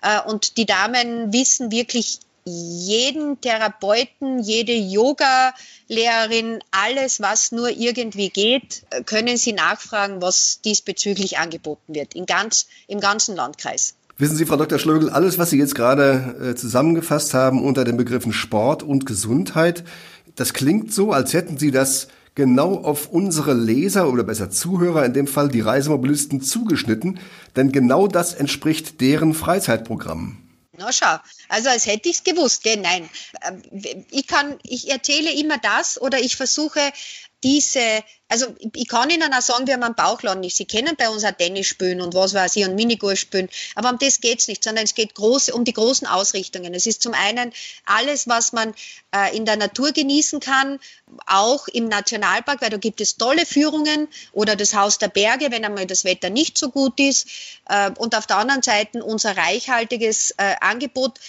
äh, 0.02 0.20
und 0.26 0.56
die 0.56 0.66
Damen 0.66 1.32
wissen 1.32 1.72
wirklich 1.72 2.20
jeden 2.44 3.40
Therapeuten, 3.40 4.38
jede 4.38 4.74
Yoga-Lehrerin, 4.74 6.62
alles, 6.70 7.20
was 7.20 7.52
nur 7.52 7.70
irgendwie 7.70 8.28
geht, 8.28 8.82
äh, 8.90 9.02
können 9.02 9.36
Sie 9.36 9.54
nachfragen, 9.54 10.20
was 10.20 10.60
diesbezüglich 10.60 11.38
angeboten 11.38 11.94
wird, 11.94 12.14
in 12.14 12.26
ganz, 12.26 12.66
im 12.86 13.00
ganzen 13.00 13.34
Landkreis. 13.34 13.94
Wissen 14.16 14.36
Sie, 14.36 14.46
Frau 14.46 14.56
Dr. 14.56 14.78
Schlögel, 14.78 15.10
alles, 15.10 15.38
was 15.38 15.50
Sie 15.50 15.58
jetzt 15.58 15.74
gerade 15.74 16.36
äh, 16.40 16.54
zusammengefasst 16.54 17.34
haben 17.34 17.64
unter 17.64 17.84
den 17.84 17.96
Begriffen 17.96 18.32
Sport 18.32 18.84
und 18.84 19.06
Gesundheit, 19.06 19.82
das 20.36 20.52
klingt 20.52 20.92
so, 20.92 21.10
als 21.12 21.32
hätten 21.32 21.58
Sie 21.58 21.72
das 21.72 22.06
genau 22.36 22.76
auf 22.76 23.08
unsere 23.08 23.54
Leser 23.54 24.08
oder 24.08 24.22
besser 24.22 24.50
Zuhörer, 24.50 25.04
in 25.04 25.14
dem 25.14 25.26
Fall 25.26 25.48
die 25.48 25.60
Reisemobilisten, 25.60 26.40
zugeschnitten, 26.40 27.18
denn 27.56 27.72
genau 27.72 28.06
das 28.06 28.34
entspricht 28.34 29.00
deren 29.00 29.34
Freizeitprogramm. 29.34 30.38
Na 30.76 30.92
schau, 30.92 31.16
also 31.48 31.68
als 31.68 31.86
hätte 31.86 32.08
ich 32.08 32.16
es 32.16 32.24
gewusst. 32.24 32.62
Gell? 32.62 32.76
Nein, 32.76 33.08
ähm, 33.42 33.62
ich 34.10 34.28
kann, 34.28 34.58
ich 34.62 34.90
erzähle 34.90 35.32
immer 35.32 35.58
das 35.58 36.00
oder 36.00 36.20
ich 36.20 36.36
versuche 36.36 36.80
diese, 37.44 38.02
also 38.28 38.46
ich 38.74 38.88
kann 38.88 39.10
Ihnen 39.10 39.32
auch 39.34 39.42
sagen, 39.42 39.66
wir 39.66 39.74
haben 39.74 39.82
einen 39.82 39.94
Bauchladen 39.94 40.40
nicht. 40.40 40.56
Sie 40.56 40.64
kennen 40.64 40.96
bei 40.96 41.10
uns 41.10 41.24
auch 41.24 41.32
Tennis 41.32 41.66
spielen 41.66 42.00
und 42.00 42.14
was 42.14 42.32
weiß 42.32 42.56
ich 42.56 42.64
und 42.64 42.74
Minigolf 42.74 43.18
spielen. 43.18 43.50
Aber 43.74 43.90
um 43.90 43.98
das 43.98 44.20
geht's 44.20 44.48
nicht, 44.48 44.64
sondern 44.64 44.84
es 44.84 44.94
geht 44.94 45.14
groß, 45.14 45.50
um 45.50 45.64
die 45.64 45.74
großen 45.74 46.06
Ausrichtungen. 46.08 46.72
Es 46.72 46.86
ist 46.86 47.02
zum 47.02 47.12
einen 47.12 47.52
alles, 47.84 48.26
was 48.28 48.54
man 48.54 48.74
äh, 49.14 49.36
in 49.36 49.44
der 49.44 49.56
Natur 49.56 49.92
genießen 49.92 50.40
kann, 50.40 50.80
auch 51.26 51.68
im 51.68 51.88
Nationalpark, 51.88 52.62
weil 52.62 52.70
da 52.70 52.78
gibt 52.78 53.02
es 53.02 53.18
tolle 53.18 53.44
Führungen 53.44 54.08
oder 54.32 54.56
das 54.56 54.74
Haus 54.74 54.96
der 54.96 55.08
Berge, 55.08 55.50
wenn 55.50 55.64
einmal 55.64 55.86
das 55.86 56.04
Wetter 56.04 56.30
nicht 56.30 56.56
so 56.56 56.70
gut 56.70 56.98
ist. 56.98 57.28
Äh, 57.68 57.90
und 57.98 58.16
auf 58.16 58.26
der 58.26 58.38
anderen 58.38 58.62
Seite 58.62 59.04
unser 59.04 59.36
reichhaltiges 59.36 60.30
äh, 60.38 60.54
Angebot 60.60 61.20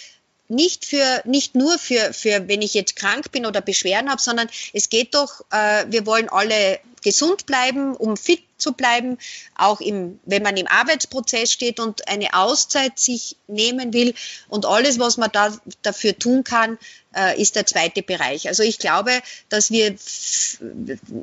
nicht 0.47 0.85
für 0.85 1.21
nicht 1.25 1.55
nur 1.55 1.77
für 1.77 2.13
für 2.13 2.47
wenn 2.47 2.61
ich 2.61 2.73
jetzt 2.73 2.95
krank 2.95 3.31
bin 3.31 3.45
oder 3.45 3.61
Beschwerden 3.61 4.09
habe, 4.09 4.21
sondern 4.21 4.47
es 4.73 4.89
geht 4.89 5.15
doch, 5.15 5.41
äh, 5.51 5.85
wir 5.89 6.05
wollen 6.05 6.29
alle 6.29 6.79
gesund 7.01 7.45
bleiben, 7.45 7.95
um 7.95 8.17
fit 8.17 8.41
zu 8.57 8.73
bleiben, 8.73 9.17
auch 9.55 9.81
im, 9.81 10.19
wenn 10.25 10.43
man 10.43 10.55
im 10.57 10.67
Arbeitsprozess 10.67 11.51
steht 11.51 11.79
und 11.79 12.07
eine 12.07 12.33
Auszeit 12.33 12.97
sich 12.99 13.37
nehmen 13.47 13.93
will. 13.93 14.13
Und 14.47 14.65
alles, 14.65 14.99
was 14.99 15.17
man 15.17 15.29
da 15.31 15.53
dafür 15.81 16.17
tun 16.17 16.43
kann, 16.43 16.77
äh, 17.15 17.39
ist 17.41 17.55
der 17.55 17.65
zweite 17.65 18.01
Bereich. 18.01 18.47
Also 18.47 18.63
ich 18.63 18.79
glaube, 18.79 19.11
dass 19.49 19.71
wir 19.71 19.95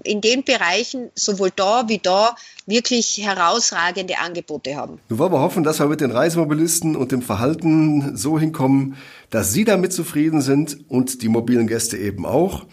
in 0.04 0.20
den 0.20 0.44
Bereichen 0.44 1.10
sowohl 1.14 1.50
da 1.54 1.88
wie 1.88 1.98
da 1.98 2.36
wirklich 2.66 3.18
herausragende 3.18 4.18
Angebote 4.18 4.76
haben. 4.76 5.00
Nun 5.08 5.18
wollen 5.18 5.32
wir 5.32 5.40
hoffen, 5.40 5.64
dass 5.64 5.80
wir 5.80 5.86
mit 5.86 6.00
den 6.00 6.10
Reisemobilisten 6.10 6.96
und 6.96 7.12
dem 7.12 7.22
Verhalten 7.22 8.16
so 8.16 8.38
hinkommen, 8.38 8.96
dass 9.30 9.52
Sie 9.52 9.64
damit 9.64 9.92
zufrieden 9.92 10.42
sind 10.42 10.78
und 10.88 11.22
die 11.22 11.28
mobilen 11.28 11.66
Gäste 11.66 11.96
eben 11.96 12.26
auch. 12.26 12.66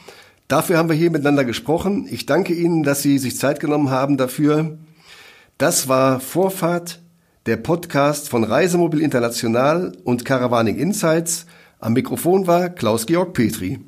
Dafür 0.50 0.80
haben 0.80 0.90
wir 0.90 0.96
hier 0.96 1.12
miteinander 1.12 1.46
gesprochen. 1.46 2.08
Ich 2.10 2.26
danke 2.26 2.56
Ihnen, 2.56 2.82
dass 2.82 3.04
Sie 3.04 3.20
sich 3.20 3.38
Zeit 3.38 3.60
genommen 3.60 3.92
haben 3.92 4.18
dafür. 4.18 4.80
Das 5.60 5.88
war 5.88 6.20
Vorfahrt, 6.20 7.04
der 7.46 7.58
Podcast 7.58 8.30
von 8.30 8.44
Reisemobil 8.44 9.00
International 9.00 9.96
und 10.04 10.26
Caravaning 10.26 10.76
Insights. 10.76 11.46
Am 11.78 11.94
Mikrofon 11.94 12.48
war 12.48 12.70
Klaus-Georg 12.70 13.34
Petri. 13.34 13.80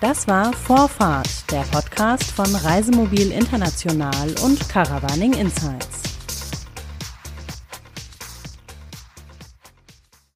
Das 0.00 0.28
war 0.28 0.52
Vorfahrt, 0.52 1.50
der 1.50 1.62
Podcast 1.72 2.30
von 2.30 2.54
Reisemobil 2.54 3.32
International 3.32 4.32
und 4.44 4.68
Caravaning 4.68 5.32
Insights. 5.32 6.15